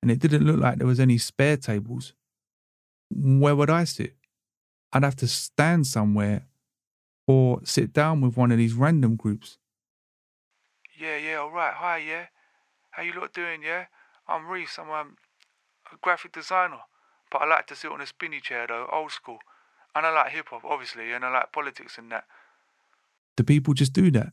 and 0.00 0.10
it 0.10 0.18
didn't 0.18 0.46
look 0.46 0.58
like 0.58 0.78
there 0.78 0.86
was 0.86 0.98
any 0.98 1.18
spare 1.18 1.58
tables. 1.58 2.14
Where 3.10 3.54
would 3.54 3.68
I 3.68 3.84
sit? 3.84 4.16
I'd 4.96 5.04
have 5.04 5.16
to 5.16 5.28
stand 5.28 5.86
somewhere 5.86 6.46
or 7.26 7.60
sit 7.64 7.92
down 7.92 8.22
with 8.22 8.34
one 8.38 8.50
of 8.50 8.56
these 8.56 8.72
random 8.72 9.16
groups. 9.16 9.58
Yeah, 10.98 11.18
yeah, 11.18 11.36
all 11.36 11.50
right. 11.50 11.74
Hi, 11.74 11.98
yeah. 11.98 12.28
How 12.92 13.02
you 13.02 13.12
lot 13.12 13.34
doing, 13.34 13.62
yeah? 13.62 13.88
I'm 14.26 14.46
Reece. 14.46 14.78
I'm 14.78 14.88
um, 14.90 15.16
a 15.92 15.96
graphic 16.00 16.32
designer, 16.32 16.80
but 17.30 17.42
I 17.42 17.44
like 17.44 17.66
to 17.66 17.76
sit 17.76 17.92
on 17.92 18.00
a 18.00 18.06
spinny 18.06 18.40
chair 18.40 18.64
though, 18.66 18.88
old 18.90 19.12
school. 19.12 19.36
And 19.94 20.06
I 20.06 20.10
like 20.14 20.32
hip 20.32 20.46
hop, 20.48 20.64
obviously, 20.64 21.12
and 21.12 21.26
I 21.26 21.30
like 21.30 21.52
politics 21.52 21.98
and 21.98 22.10
that. 22.10 22.24
Do 23.36 23.44
people 23.44 23.74
just 23.74 23.92
do 23.92 24.10
that? 24.12 24.32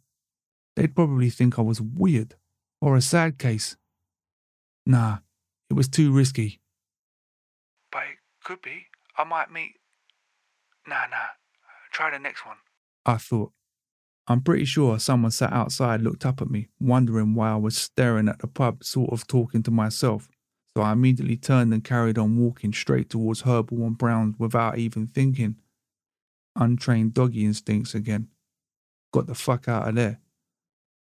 They'd 0.78 0.96
probably 0.96 1.30
think 1.30 1.60
I 1.60 1.62
was 1.62 1.82
weird 1.82 2.36
or 2.80 2.96
a 2.96 3.02
sad 3.02 3.38
case. 3.38 3.76
Nah, 4.86 5.18
it 5.70 5.74
was 5.74 5.90
too 5.90 6.14
risky. 6.14 6.62
But 7.92 8.04
it 8.04 8.18
could 8.46 8.62
be. 8.62 8.86
I 9.18 9.26
might 9.26 9.52
meet. 9.52 9.74
Nah, 10.88 11.06
nah. 11.10 11.34
Try 11.92 12.12
the 12.12 12.20
next 12.20 12.46
one. 12.46 12.58
I 13.06 13.18
thought. 13.18 13.52
I'm 14.28 14.42
pretty 14.42 14.66
sure 14.66 15.00
someone 15.00 15.32
sat 15.32 15.52
outside 15.52 16.02
looked 16.02 16.26
up 16.26 16.42
at 16.42 16.50
me, 16.50 16.70
wondering 16.80 17.36
why 17.36 17.52
I 17.52 17.58
was 17.58 17.78
staring 17.78 18.30
at 18.30 18.40
the 18.40 18.48
pub, 18.48 18.84
sort 18.84 19.12
of 19.12 19.28
talking 19.28 19.64
to 19.64 19.72
myself. 19.72 20.30
So 20.76 20.82
I 20.82 20.94
immediately 20.94 21.36
turned 21.36 21.74
and 21.74 21.84
carried 21.84 22.18
on 22.18 22.38
walking 22.38 22.74
straight 22.74 23.10
towards 23.10 23.42
Herbal 23.42 23.86
and 23.86 23.98
Brown's 23.98 24.40
without 24.40 24.78
even 24.78 25.08
thinking. 25.08 25.58
Untrained 26.56 27.14
doggy 27.14 27.46
instincts 27.46 27.94
again. 27.94 28.30
Got 29.12 29.28
the 29.28 29.36
fuck 29.36 29.68
out 29.68 29.90
of 29.90 29.96
there. 29.96 30.20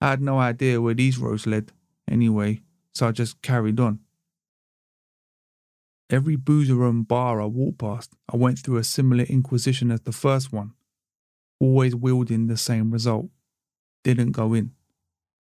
I 0.00 0.10
had 0.10 0.20
no 0.20 0.38
idea 0.38 0.80
where 0.80 0.94
these 0.94 1.18
roads 1.18 1.46
led, 1.46 1.72
anyway, 2.08 2.60
so 2.94 3.08
I 3.08 3.12
just 3.12 3.40
carried 3.40 3.80
on. 3.80 4.00
Every 6.08 6.36
boozer 6.36 6.84
and 6.84 7.06
bar 7.06 7.40
I 7.40 7.46
walked 7.46 7.78
past, 7.78 8.12
I 8.32 8.36
went 8.36 8.60
through 8.60 8.76
a 8.76 8.84
similar 8.84 9.24
inquisition 9.24 9.90
as 9.90 10.02
the 10.02 10.12
first 10.12 10.52
one, 10.52 10.72
always 11.58 11.96
wielding 11.96 12.46
the 12.46 12.56
same 12.56 12.92
result. 12.92 13.28
Didn't 14.04 14.32
go 14.32 14.54
in. 14.54 14.72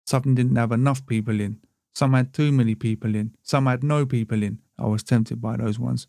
Some 0.07 0.35
didn't 0.35 0.57
have 0.57 0.73
enough 0.73 1.07
people 1.07 1.41
in. 1.41 1.61
Some 1.95 2.13
had 2.13 2.35
too 2.35 2.53
many 2.53 2.75
people 2.75 3.15
in. 3.15 3.35
Some 3.43 3.67
had 3.67 3.83
no 3.83 4.05
people 4.05 4.43
in. 4.43 4.61
I 4.79 4.87
was 4.87 5.03
tempted 5.03 5.41
by 5.41 5.57
those 5.57 5.79
ones. 5.79 6.07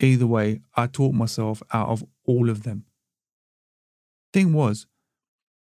Either 0.00 0.26
way, 0.26 0.62
I 0.74 0.86
taught 0.86 1.14
myself 1.14 1.62
out 1.72 1.88
of 1.88 2.04
all 2.24 2.48
of 2.48 2.62
them. 2.62 2.84
Thing 4.32 4.52
was, 4.52 4.86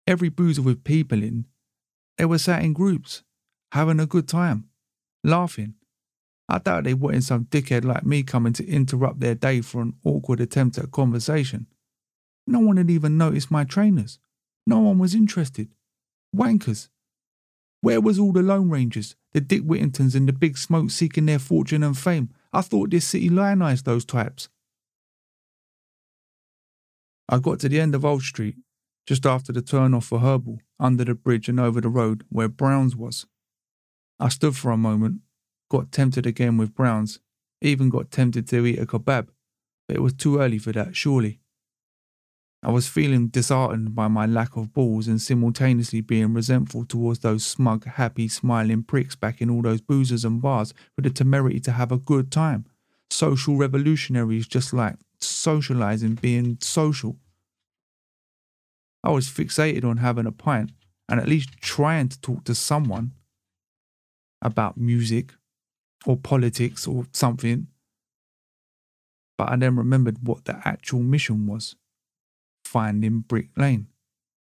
every 0.07 0.29
boozer 0.29 0.63
with 0.63 0.85
people 0.85 1.23
in, 1.23 1.47
they 2.17 2.25
were 2.27 2.39
sat 2.39 2.63
in 2.63 2.73
groups, 2.73 3.25
having 3.73 3.99
a 3.99 4.07
good 4.07 4.29
time, 4.29 4.69
laughing. 5.25 5.75
I 6.49 6.59
doubt 6.59 6.85
they 6.85 6.95
wanted 6.95 7.25
some 7.25 7.45
dickhead 7.47 7.85
like 7.85 8.05
me 8.05 8.23
coming 8.23 8.53
to 8.55 8.67
interrupt 8.67 9.21
their 9.21 9.35
day 9.35 9.61
for 9.61 9.81
an 9.81 9.95
awkward 10.05 10.41
attempt 10.41 10.79
at 10.79 10.91
conversation. 10.91 11.67
No 12.47 12.59
one 12.59 12.77
had 12.77 12.91
even 12.91 13.17
noticed 13.17 13.51
my 13.51 13.65
trainers. 13.65 14.19
No 14.67 14.81
one 14.81 14.99
was 14.99 15.15
interested. 15.15 15.69
Wankers. 16.35 16.89
Where 17.81 18.01
was 18.01 18.19
all 18.19 18.33
the 18.33 18.43
Lone 18.43 18.69
Rangers, 18.71 19.17
the 19.33 19.41
Dick 19.41 19.63
Whittingtons, 19.63 20.15
and 20.15 20.29
the 20.29 20.33
Big 20.33 20.57
Smoke 20.57 20.91
seeking 20.91 21.27
their 21.27 21.39
fortune 21.39 21.83
and 21.83 21.99
fame? 21.99 22.31
I 22.53 22.61
thought 22.61 22.91
this 22.91 23.07
city 23.07 23.29
lionised 23.29 23.85
those 23.85 24.05
types. 24.05 24.49
I 27.29 27.39
got 27.39 27.61
to 27.61 27.69
the 27.69 27.81
end 27.81 27.95
of 27.95 28.05
Old 28.05 28.23
Street, 28.23 28.57
just 29.07 29.27
after 29.27 29.53
the 29.53 29.63
turn 29.63 29.95
off 29.95 30.07
for 30.07 30.21
Herbal, 30.21 30.61
under 30.79 31.05
the 31.05 31.15
bridge 31.15 31.49
and 31.49 31.59
over 31.59 31.81
the 31.81 31.89
road 31.89 32.25
where 32.29 32.49
Brown's 32.49 32.95
was. 32.95 33.27
I 34.21 34.29
stood 34.29 34.57
for 34.57 34.71
a 34.71 34.77
moment, 34.77 35.23
got 35.73 35.91
tempted 35.91 36.27
again 36.27 36.59
with 36.59 36.75
Brown's, 36.75 37.19
even 37.63 37.89
got 37.89 38.11
tempted 38.11 38.47
to 38.49 38.67
eat 38.67 38.79
a 38.79 38.85
kebab, 38.85 39.29
but 39.89 39.97
it 39.97 40.03
was 40.03 40.13
too 40.13 40.39
early 40.39 40.59
for 40.59 40.71
that, 40.73 40.95
surely. 40.95 41.41
I 42.63 42.71
was 42.71 42.87
feeling 42.87 43.29
disheartened 43.29 43.95
by 43.95 44.07
my 44.09 44.27
lack 44.27 44.55
of 44.55 44.75
balls 44.75 45.09
and 45.09 45.21
simultaneously 45.21 46.03
being 46.03 46.35
resentful 46.35 46.85
towards 46.85 47.21
those 47.21 47.45
smug, 47.45 47.87
happy, 47.87 48.29
smiling 48.29 48.83
pricks 48.83 49.17
back 49.17 49.41
in 49.41 49.49
all 49.49 49.63
those 49.63 49.81
boozers 49.81 50.27
and 50.27 50.43
bars 50.43 50.75
with 50.95 51.05
the 51.05 51.11
temerity 51.11 51.59
to 51.61 51.73
have 51.73 51.91
a 51.91 51.99
good 51.99 52.31
time. 52.31 52.67
Social 53.11 53.57
revolutionaries 53.57 54.47
just 54.47 54.75
like 54.75 54.97
socializing 55.21 56.17
being 56.17 56.59
social. 56.61 57.17
I 59.03 59.11
was 59.11 59.27
fixated 59.27 59.85
on 59.85 59.97
having 59.97 60.27
a 60.27 60.33
pint 60.33 60.71
and 61.09 61.19
at 61.19 61.29
least 61.29 61.51
trying 61.61 62.11
to 62.11 62.21
talk 62.21 62.45
to 62.45 62.55
someone 62.55 63.13
about 64.43 64.77
music 64.77 65.33
or 66.07 66.17
politics 66.17 66.87
or 66.87 67.07
something. 67.13 67.69
But 69.39 69.51
I 69.51 69.57
then 69.57 69.77
remembered 69.77 70.19
what 70.27 70.45
the 70.45 70.61
actual 70.65 71.01
mission 71.01 71.47
was 71.47 71.77
finding 72.65 73.21
Brick 73.21 73.49
Lane. 73.57 73.89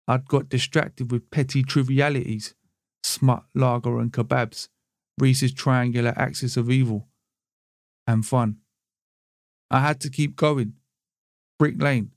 I'd 0.07 0.27
got 0.27 0.49
distracted 0.49 1.11
with 1.11 1.29
petty 1.31 1.63
trivialities, 1.63 2.55
smut, 3.03 3.43
lager, 3.53 3.99
and 3.99 4.11
kebabs, 4.11 4.67
Reece's 5.19 5.53
triangular 5.53 6.13
axis 6.17 6.57
of 6.57 6.71
evil, 6.71 7.07
and 8.07 8.25
fun. 8.25 8.57
I 9.69 9.81
had 9.81 9.99
to 10.01 10.09
keep 10.09 10.35
going. 10.35 10.73
Brick 11.59 11.81
Lane. 11.81 12.11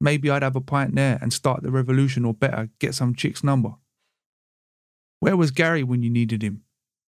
Maybe 0.00 0.30
I'd 0.30 0.42
have 0.42 0.56
a 0.56 0.60
pint 0.60 0.94
there 0.94 1.18
and 1.20 1.32
start 1.32 1.62
the 1.62 1.70
revolution, 1.70 2.24
or 2.24 2.34
better, 2.34 2.70
get 2.78 2.94
some 2.94 3.14
chick's 3.14 3.44
number. 3.44 3.74
Where 5.20 5.36
was 5.36 5.50
Gary 5.50 5.82
when 5.82 6.02
you 6.02 6.10
needed 6.10 6.42
him? 6.42 6.62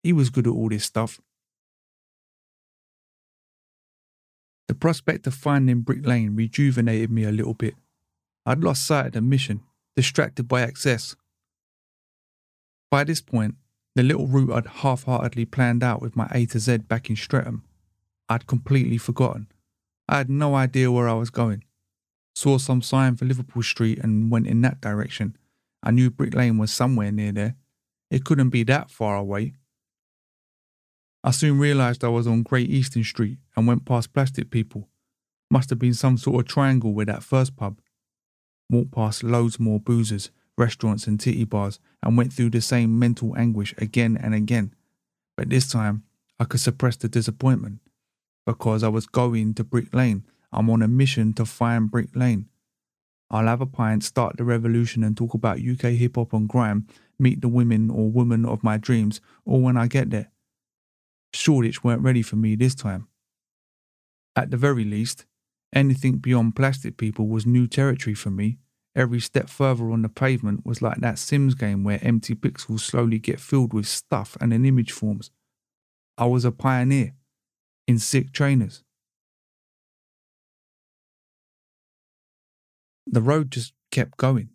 He 0.04 0.14
was 0.14 0.30
good 0.30 0.48
at 0.48 0.54
all 0.54 0.70
this 0.70 0.86
stuff. 0.86 1.20
The 4.70 4.76
prospect 4.76 5.26
of 5.26 5.34
finding 5.34 5.82
Brick 5.82 6.06
Lane 6.06 6.36
rejuvenated 6.36 7.10
me 7.10 7.24
a 7.24 7.32
little 7.32 7.56
bit. 7.56 7.74
I'd 8.46 8.64
lost 8.64 8.86
sight 8.86 9.08
of 9.08 9.14
the 9.14 9.22
mission, 9.22 9.62
distracted 9.96 10.48
by 10.48 10.62
excess. 10.62 11.16
By 12.92 13.04
this 13.04 13.20
point, 13.20 13.56
the 13.96 14.04
little 14.04 14.28
route 14.28 14.54
I'd 14.54 14.68
half 14.68 15.06
heartedly 15.06 15.46
planned 15.46 15.84
out 15.84 16.04
with 16.04 16.16
my 16.16 16.28
A 16.36 16.46
to 16.46 16.60
Z 16.60 16.78
back 16.88 17.10
in 17.10 17.16
Streatham, 17.16 17.64
I'd 18.30 18.46
completely 18.46 19.00
forgotten. 19.00 19.48
I 20.08 20.18
had 20.18 20.30
no 20.30 20.54
idea 20.54 20.92
where 20.92 21.10
I 21.10 21.14
was 21.14 21.32
going. 21.32 21.64
Saw 22.36 22.60
some 22.60 22.84
sign 22.84 23.16
for 23.16 23.26
Liverpool 23.26 23.64
Street 23.64 23.98
and 23.98 24.30
went 24.30 24.46
in 24.46 24.62
that 24.62 24.82
direction. 24.82 25.36
I 25.82 25.90
knew 25.90 26.12
Brick 26.12 26.36
Lane 26.36 26.60
was 26.60 26.72
somewhere 26.72 27.12
near 27.12 27.32
there. 27.32 27.56
It 28.12 28.24
couldn't 28.24 28.50
be 28.50 28.62
that 28.66 28.92
far 28.92 29.16
away. 29.16 29.56
I 31.22 31.32
soon 31.32 31.60
realised 31.60 32.04
I 32.04 32.08
was 32.08 32.28
on 32.28 32.44
Great 32.44 32.70
Eastern 32.70 33.04
Street 33.04 33.40
and 33.56 33.68
went 33.68 33.86
past 33.86 34.14
Plastic 34.14 34.50
People. 34.50 34.88
Must 35.52 35.70
have 35.70 35.80
been 35.80 35.94
some 35.94 36.18
sort 36.18 36.40
of 36.40 36.48
triangle 36.48 36.94
with 36.94 37.08
that 37.08 37.24
first 37.24 37.58
pub. 37.58 37.80
Walked 38.70 38.92
past 38.92 39.24
loads 39.24 39.60
more 39.60 39.80
boozers, 39.80 40.30
restaurants, 40.58 41.08
and 41.08 41.20
titty 41.20 41.44
bars 41.44 41.80
and 42.02 42.16
went 42.16 42.32
through 42.32 42.52
the 42.52 42.62
same 42.62 42.98
mental 42.98 43.36
anguish 43.36 43.74
again 43.78 44.16
and 44.16 44.34
again. 44.34 44.74
But 45.36 45.50
this 45.50 45.70
time, 45.70 46.04
I 46.40 46.46
could 46.46 46.62
suppress 46.62 46.96
the 46.96 47.10
disappointment 47.10 47.80
because 48.46 48.82
I 48.82 48.88
was 48.88 49.06
going 49.06 49.56
to 49.56 49.64
Brick 49.66 49.94
Lane. 49.94 50.26
I'm 50.54 50.70
on 50.70 50.82
a 50.82 50.88
mission 50.88 51.34
to 51.34 51.46
find 51.46 51.92
Brick 51.92 52.16
Lane. 52.16 52.48
I'll 53.30 53.46
have 53.46 53.62
a 53.62 53.66
pint, 53.66 54.04
start 54.04 54.38
the 54.38 54.44
revolution, 54.46 55.04
and 55.04 55.18
talk 55.18 55.34
about 55.34 55.60
UK 55.60 55.92
hip 55.92 56.16
hop 56.16 56.32
and 56.34 56.48
grime, 56.48 56.88
meet 57.20 57.42
the 57.42 57.50
women 57.50 57.90
or 57.90 58.10
woman 58.10 58.46
of 58.46 58.64
my 58.64 58.78
dreams, 58.78 59.20
all 59.46 59.62
when 59.62 59.78
I 59.78 59.88
get 59.88 60.10
there. 60.12 60.32
Shoreditch 61.34 61.84
weren't 61.84 62.02
ready 62.02 62.22
for 62.22 62.36
me 62.36 62.56
this 62.56 62.76
time. 62.76 63.08
At 64.36 64.52
the 64.52 64.58
very 64.58 64.84
least, 64.84 65.26
anything 65.74 66.18
beyond 66.18 66.56
plastic 66.56 66.98
people 66.98 67.28
was 67.28 67.46
new 67.46 67.68
territory 67.68 68.13
for 68.13 68.30
me. 68.30 68.58
Every 68.96 69.20
step 69.20 69.50
further 69.50 69.92
on 69.92 70.02
the 70.02 70.10
pavement 70.10 70.65
was 70.65 70.82
like 70.82 70.98
that 70.98 71.20
Sims 71.20 71.56
game 71.56 71.84
where 71.84 72.00
empty 72.02 72.36
pixels 72.36 72.82
slowly 72.82 73.20
get 73.20 73.39
filled 73.39 73.74
with 73.74 73.88
stuff 73.88 74.36
and 74.42 74.52
an 74.52 74.65
image 74.65 74.92
forms. 74.92 75.32
I 76.18 76.26
was 76.26 76.44
a 76.44 76.52
pioneer 76.52 77.13
in 77.88 78.00
sick 78.00 78.32
trainers. 78.32 78.84
The 83.08 83.22
road 83.22 83.52
just 83.52 83.74
kept 83.92 84.18
going, 84.18 84.50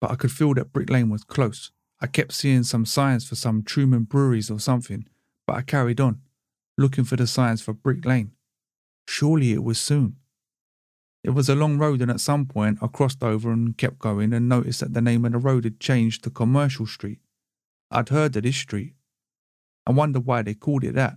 but 0.00 0.10
I 0.10 0.16
could 0.16 0.32
feel 0.32 0.52
that 0.54 0.72
Brick 0.72 0.90
Lane 0.90 1.10
was 1.10 1.24
close. 1.24 1.70
I 2.00 2.06
kept 2.06 2.32
seeing 2.32 2.62
some 2.62 2.84
signs 2.84 3.26
for 3.26 3.34
some 3.34 3.62
Truman 3.62 4.04
breweries 4.04 4.50
or 4.50 4.60
something, 4.60 5.06
but 5.48 5.56
I 5.56 5.62
carried 5.62 5.98
on, 5.98 6.20
looking 6.76 7.04
for 7.04 7.16
the 7.16 7.26
signs 7.26 7.62
for 7.62 7.72
Brick 7.72 8.04
Lane. 8.04 8.32
Surely 9.08 9.52
it 9.52 9.64
was 9.64 9.80
soon. 9.80 10.16
It 11.24 11.30
was 11.30 11.48
a 11.48 11.54
long 11.54 11.78
road, 11.78 12.02
and 12.02 12.10
at 12.10 12.20
some 12.20 12.44
point 12.44 12.80
I 12.82 12.86
crossed 12.86 13.24
over 13.24 13.50
and 13.50 13.76
kept 13.76 13.98
going 13.98 14.34
and 14.34 14.46
noticed 14.46 14.80
that 14.80 14.92
the 14.92 15.00
name 15.00 15.24
of 15.24 15.32
the 15.32 15.38
road 15.38 15.64
had 15.64 15.80
changed 15.80 16.22
to 16.24 16.30
Commercial 16.30 16.86
Street. 16.86 17.20
I'd 17.90 18.10
heard 18.10 18.36
of 18.36 18.42
this 18.42 18.58
street. 18.58 18.92
I 19.86 19.92
wondered 19.92 20.26
why 20.26 20.42
they 20.42 20.52
called 20.52 20.84
it 20.84 20.94
that. 20.96 21.16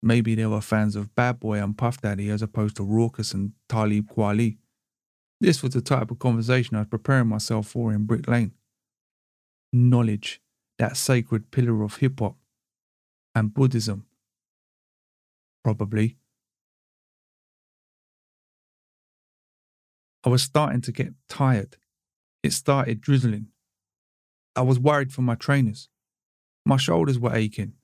Maybe 0.00 0.36
they 0.36 0.46
were 0.46 0.60
fans 0.60 0.94
of 0.94 1.16
Bad 1.16 1.40
Boy 1.40 1.60
and 1.60 1.76
Puff 1.76 2.00
Daddy 2.00 2.30
as 2.30 2.42
opposed 2.42 2.76
to 2.76 2.84
Rawkus 2.84 3.34
and 3.34 3.50
Talib 3.68 4.08
Kweli. 4.08 4.58
This 5.40 5.60
was 5.60 5.72
the 5.72 5.80
type 5.80 6.12
of 6.12 6.20
conversation 6.20 6.76
I 6.76 6.80
was 6.82 6.88
preparing 6.88 7.26
myself 7.26 7.66
for 7.66 7.92
in 7.92 8.06
Brick 8.06 8.28
Lane. 8.28 8.52
Knowledge, 9.72 10.40
that 10.78 10.96
sacred 10.96 11.50
pillar 11.50 11.82
of 11.82 11.96
hip 11.96 12.20
hop 12.20 12.36
and 13.36 13.52
Buddhism. 13.52 14.06
Probably. 15.62 16.16
I 20.24 20.30
was 20.30 20.42
starting 20.42 20.80
to 20.80 20.92
get 20.92 21.12
tired. 21.28 21.76
It 22.42 22.52
started 22.52 23.02
drizzling. 23.02 23.48
I 24.56 24.62
was 24.62 24.80
worried 24.80 25.12
for 25.12 25.20
my 25.20 25.34
trainers. 25.34 25.88
My 26.64 26.78
shoulders 26.78 27.18
were 27.18 27.36
aching. 27.36 27.74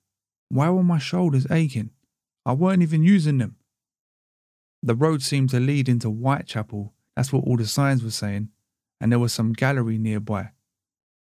Why 0.49 0.69
were 0.69 0.83
my 0.83 0.97
shoulders 0.97 1.45
aching? 1.51 1.91
I 2.45 2.53
weren't 2.53 2.81
even 2.81 3.03
using 3.03 3.37
them. 3.37 3.57
The 4.81 4.95
road 4.95 5.21
seemed 5.21 5.51
to 5.51 5.59
lead 5.59 5.87
into 5.87 6.09
Whitechapel 6.09 6.93
that's 7.15 7.31
what 7.31 7.43
all 7.45 7.57
the 7.57 7.67
signs 7.67 8.03
were 8.03 8.09
saying, 8.09 8.49
and 8.99 9.11
there 9.11 9.19
was 9.19 9.33
some 9.33 9.53
gallery 9.53 9.99
nearby. 9.99 10.49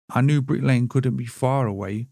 I 0.08 0.20
knew 0.20 0.40
Brick 0.40 0.62
Lane 0.62 0.88
couldn't 0.88 1.16
be 1.16 1.26
far 1.26 1.66
away, 1.66 2.10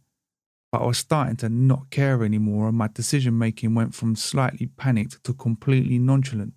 but 0.73 0.83
I 0.83 0.87
was 0.87 0.99
starting 0.99 1.37
to 1.37 1.49
not 1.49 1.91
care 1.91 2.25
anymore, 2.25 2.69
and 2.69 2.77
my 2.77 2.89
decision 2.89 3.39
making 3.39 3.75
went 3.75 3.95
from 3.95 4.17
slightly 4.17 4.67
panicked 4.67 5.23
to 5.25 5.35
completely 5.35 5.99
nonchalant. 5.99 6.55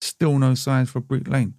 Still 0.00 0.38
no 0.38 0.54
signs 0.54 0.90
for 0.90 1.00
Brick 1.00 1.26
Lane. 1.26 1.54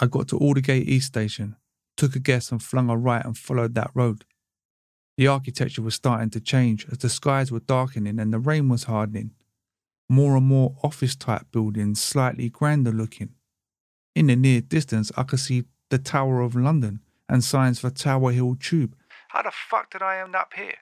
I 0.00 0.06
got 0.06 0.28
to 0.28 0.38
Aldgate 0.38 0.88
East 0.88 1.06
Station, 1.06 1.56
took 1.96 2.16
a 2.16 2.18
guess 2.18 2.52
and 2.52 2.62
flung 2.62 2.90
a 2.90 2.96
right 2.96 3.24
and 3.24 3.38
followed 3.38 3.74
that 3.76 3.92
road. 3.94 4.24
The 5.16 5.28
architecture 5.28 5.82
was 5.82 5.94
starting 5.94 6.30
to 6.30 6.40
change 6.40 6.86
as 6.90 6.98
the 6.98 7.08
skies 7.08 7.50
were 7.50 7.60
darkening 7.60 8.18
and 8.18 8.32
the 8.32 8.38
rain 8.38 8.68
was 8.68 8.84
hardening 8.84 9.32
more 10.08 10.36
and 10.36 10.46
more 10.46 10.74
office 10.82 11.14
type 11.14 11.46
buildings, 11.52 12.00
slightly 12.00 12.48
grander 12.48 12.92
looking. 12.92 13.30
In 14.14 14.28
the 14.28 14.36
near 14.36 14.60
distance, 14.60 15.12
I 15.16 15.22
could 15.22 15.40
see 15.40 15.64
the 15.90 15.98
Tower 15.98 16.40
of 16.40 16.56
London 16.56 17.00
and 17.28 17.44
signs 17.44 17.78
for 17.80 17.90
Tower 17.90 18.32
Hill 18.32 18.56
Tube. 18.58 18.96
How 19.28 19.42
the 19.42 19.50
fuck 19.52 19.90
did 19.90 20.02
I 20.02 20.20
end 20.20 20.34
up 20.34 20.52
here? 20.54 20.78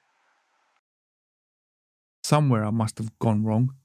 Somewhere 2.23 2.65
I 2.65 2.71
must 2.71 2.97
have 2.97 3.17
gone 3.19 3.43
wrong. 3.43 3.75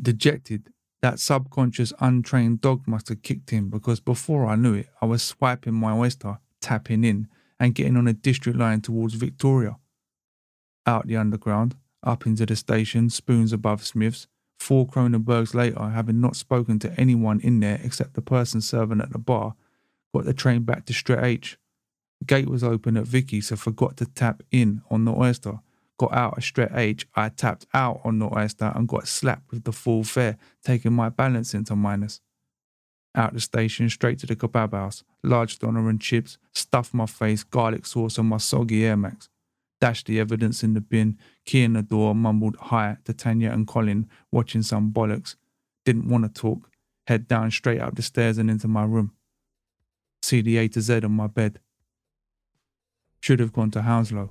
Dejected, 0.00 0.70
that 1.02 1.20
subconscious 1.20 1.92
untrained 2.00 2.60
dog 2.60 2.86
must 2.86 3.08
have 3.10 3.22
kicked 3.22 3.52
in 3.52 3.68
because 3.68 4.00
before 4.00 4.46
I 4.46 4.56
knew 4.56 4.74
it, 4.74 4.88
I 5.00 5.06
was 5.06 5.22
swiping 5.22 5.74
my 5.74 5.92
oyster, 5.92 6.38
tapping 6.60 7.04
in, 7.04 7.28
and 7.60 7.74
getting 7.74 7.96
on 7.96 8.08
a 8.08 8.12
district 8.12 8.58
line 8.58 8.80
towards 8.80 9.14
Victoria. 9.14 9.76
Out 10.86 11.06
the 11.06 11.16
underground, 11.16 11.76
up 12.02 12.26
into 12.26 12.46
the 12.46 12.56
station, 12.56 13.10
spoons 13.10 13.52
above 13.52 13.84
Smith's. 13.84 14.26
Four 14.58 14.86
Kronenbourgs 14.86 15.54
later, 15.54 15.90
having 15.90 16.20
not 16.20 16.36
spoken 16.36 16.78
to 16.78 16.98
anyone 16.98 17.40
in 17.40 17.60
there 17.60 17.80
except 17.82 18.14
the 18.14 18.22
person 18.22 18.60
serving 18.60 19.00
at 19.00 19.10
the 19.10 19.18
bar, 19.18 19.54
got 20.14 20.24
the 20.24 20.32
train 20.32 20.62
back 20.62 20.86
to 20.86 20.94
Stret 20.94 21.22
H. 21.22 21.58
gate 22.26 22.48
was 22.48 22.64
open 22.64 22.96
at 22.96 23.04
Vicky, 23.04 23.40
so 23.40 23.56
forgot 23.56 23.96
to 23.98 24.06
tap 24.06 24.42
in 24.50 24.82
on 24.90 25.04
the 25.04 25.12
oyster. 25.12 25.60
Got 25.98 26.12
out 26.12 26.38
at 26.38 26.44
Streatham, 26.44 27.08
I 27.14 27.28
tapped 27.28 27.66
out 27.72 28.00
on 28.04 28.18
the 28.18 28.26
oyster 28.26 28.72
and 28.74 28.88
got 28.88 29.06
slapped 29.06 29.50
with 29.50 29.64
the 29.64 29.72
full 29.72 30.04
fare, 30.04 30.36
taking 30.64 30.92
my 30.92 31.08
balance 31.08 31.54
into 31.54 31.76
minus. 31.76 32.20
Out 33.14 33.32
the 33.32 33.40
station, 33.40 33.88
straight 33.88 34.18
to 34.20 34.26
the 34.26 34.34
kebab 34.34 34.72
house, 34.72 35.04
large 35.22 35.58
doner 35.60 35.88
and 35.88 36.00
chips, 36.00 36.36
stuffed 36.52 36.94
my 36.94 37.06
face, 37.06 37.44
garlic 37.44 37.86
sauce 37.86 38.18
on 38.18 38.26
my 38.26 38.38
soggy 38.38 38.84
Air 38.84 38.96
Max 38.96 39.28
dashed 39.84 40.06
the 40.06 40.18
evidence 40.18 40.62
in 40.62 40.72
the 40.72 40.80
bin, 40.80 41.18
key 41.44 41.62
in 41.62 41.74
the 41.74 41.82
door, 41.82 42.14
mumbled 42.14 42.56
hi 42.58 42.96
to 43.04 43.12
Tanya 43.12 43.50
and 43.50 43.66
Colin, 43.66 44.08
watching 44.32 44.62
some 44.62 44.90
bollocks. 44.90 45.36
Didn't 45.84 46.08
want 46.08 46.24
to 46.24 46.40
talk. 46.40 46.70
Head 47.06 47.28
down 47.28 47.50
straight 47.50 47.82
up 47.82 47.94
the 47.94 48.00
stairs 48.00 48.38
and 48.38 48.50
into 48.50 48.66
my 48.66 48.84
room. 48.84 49.12
See 50.22 50.40
the 50.40 50.56
A 50.56 50.68
to 50.68 50.80
Z 50.80 51.02
on 51.04 51.12
my 51.12 51.26
bed. 51.26 51.60
Should 53.24 53.40
have 53.40 53.54
gone 53.54 53.70
to 53.70 53.80
Hounslow. 53.80 54.28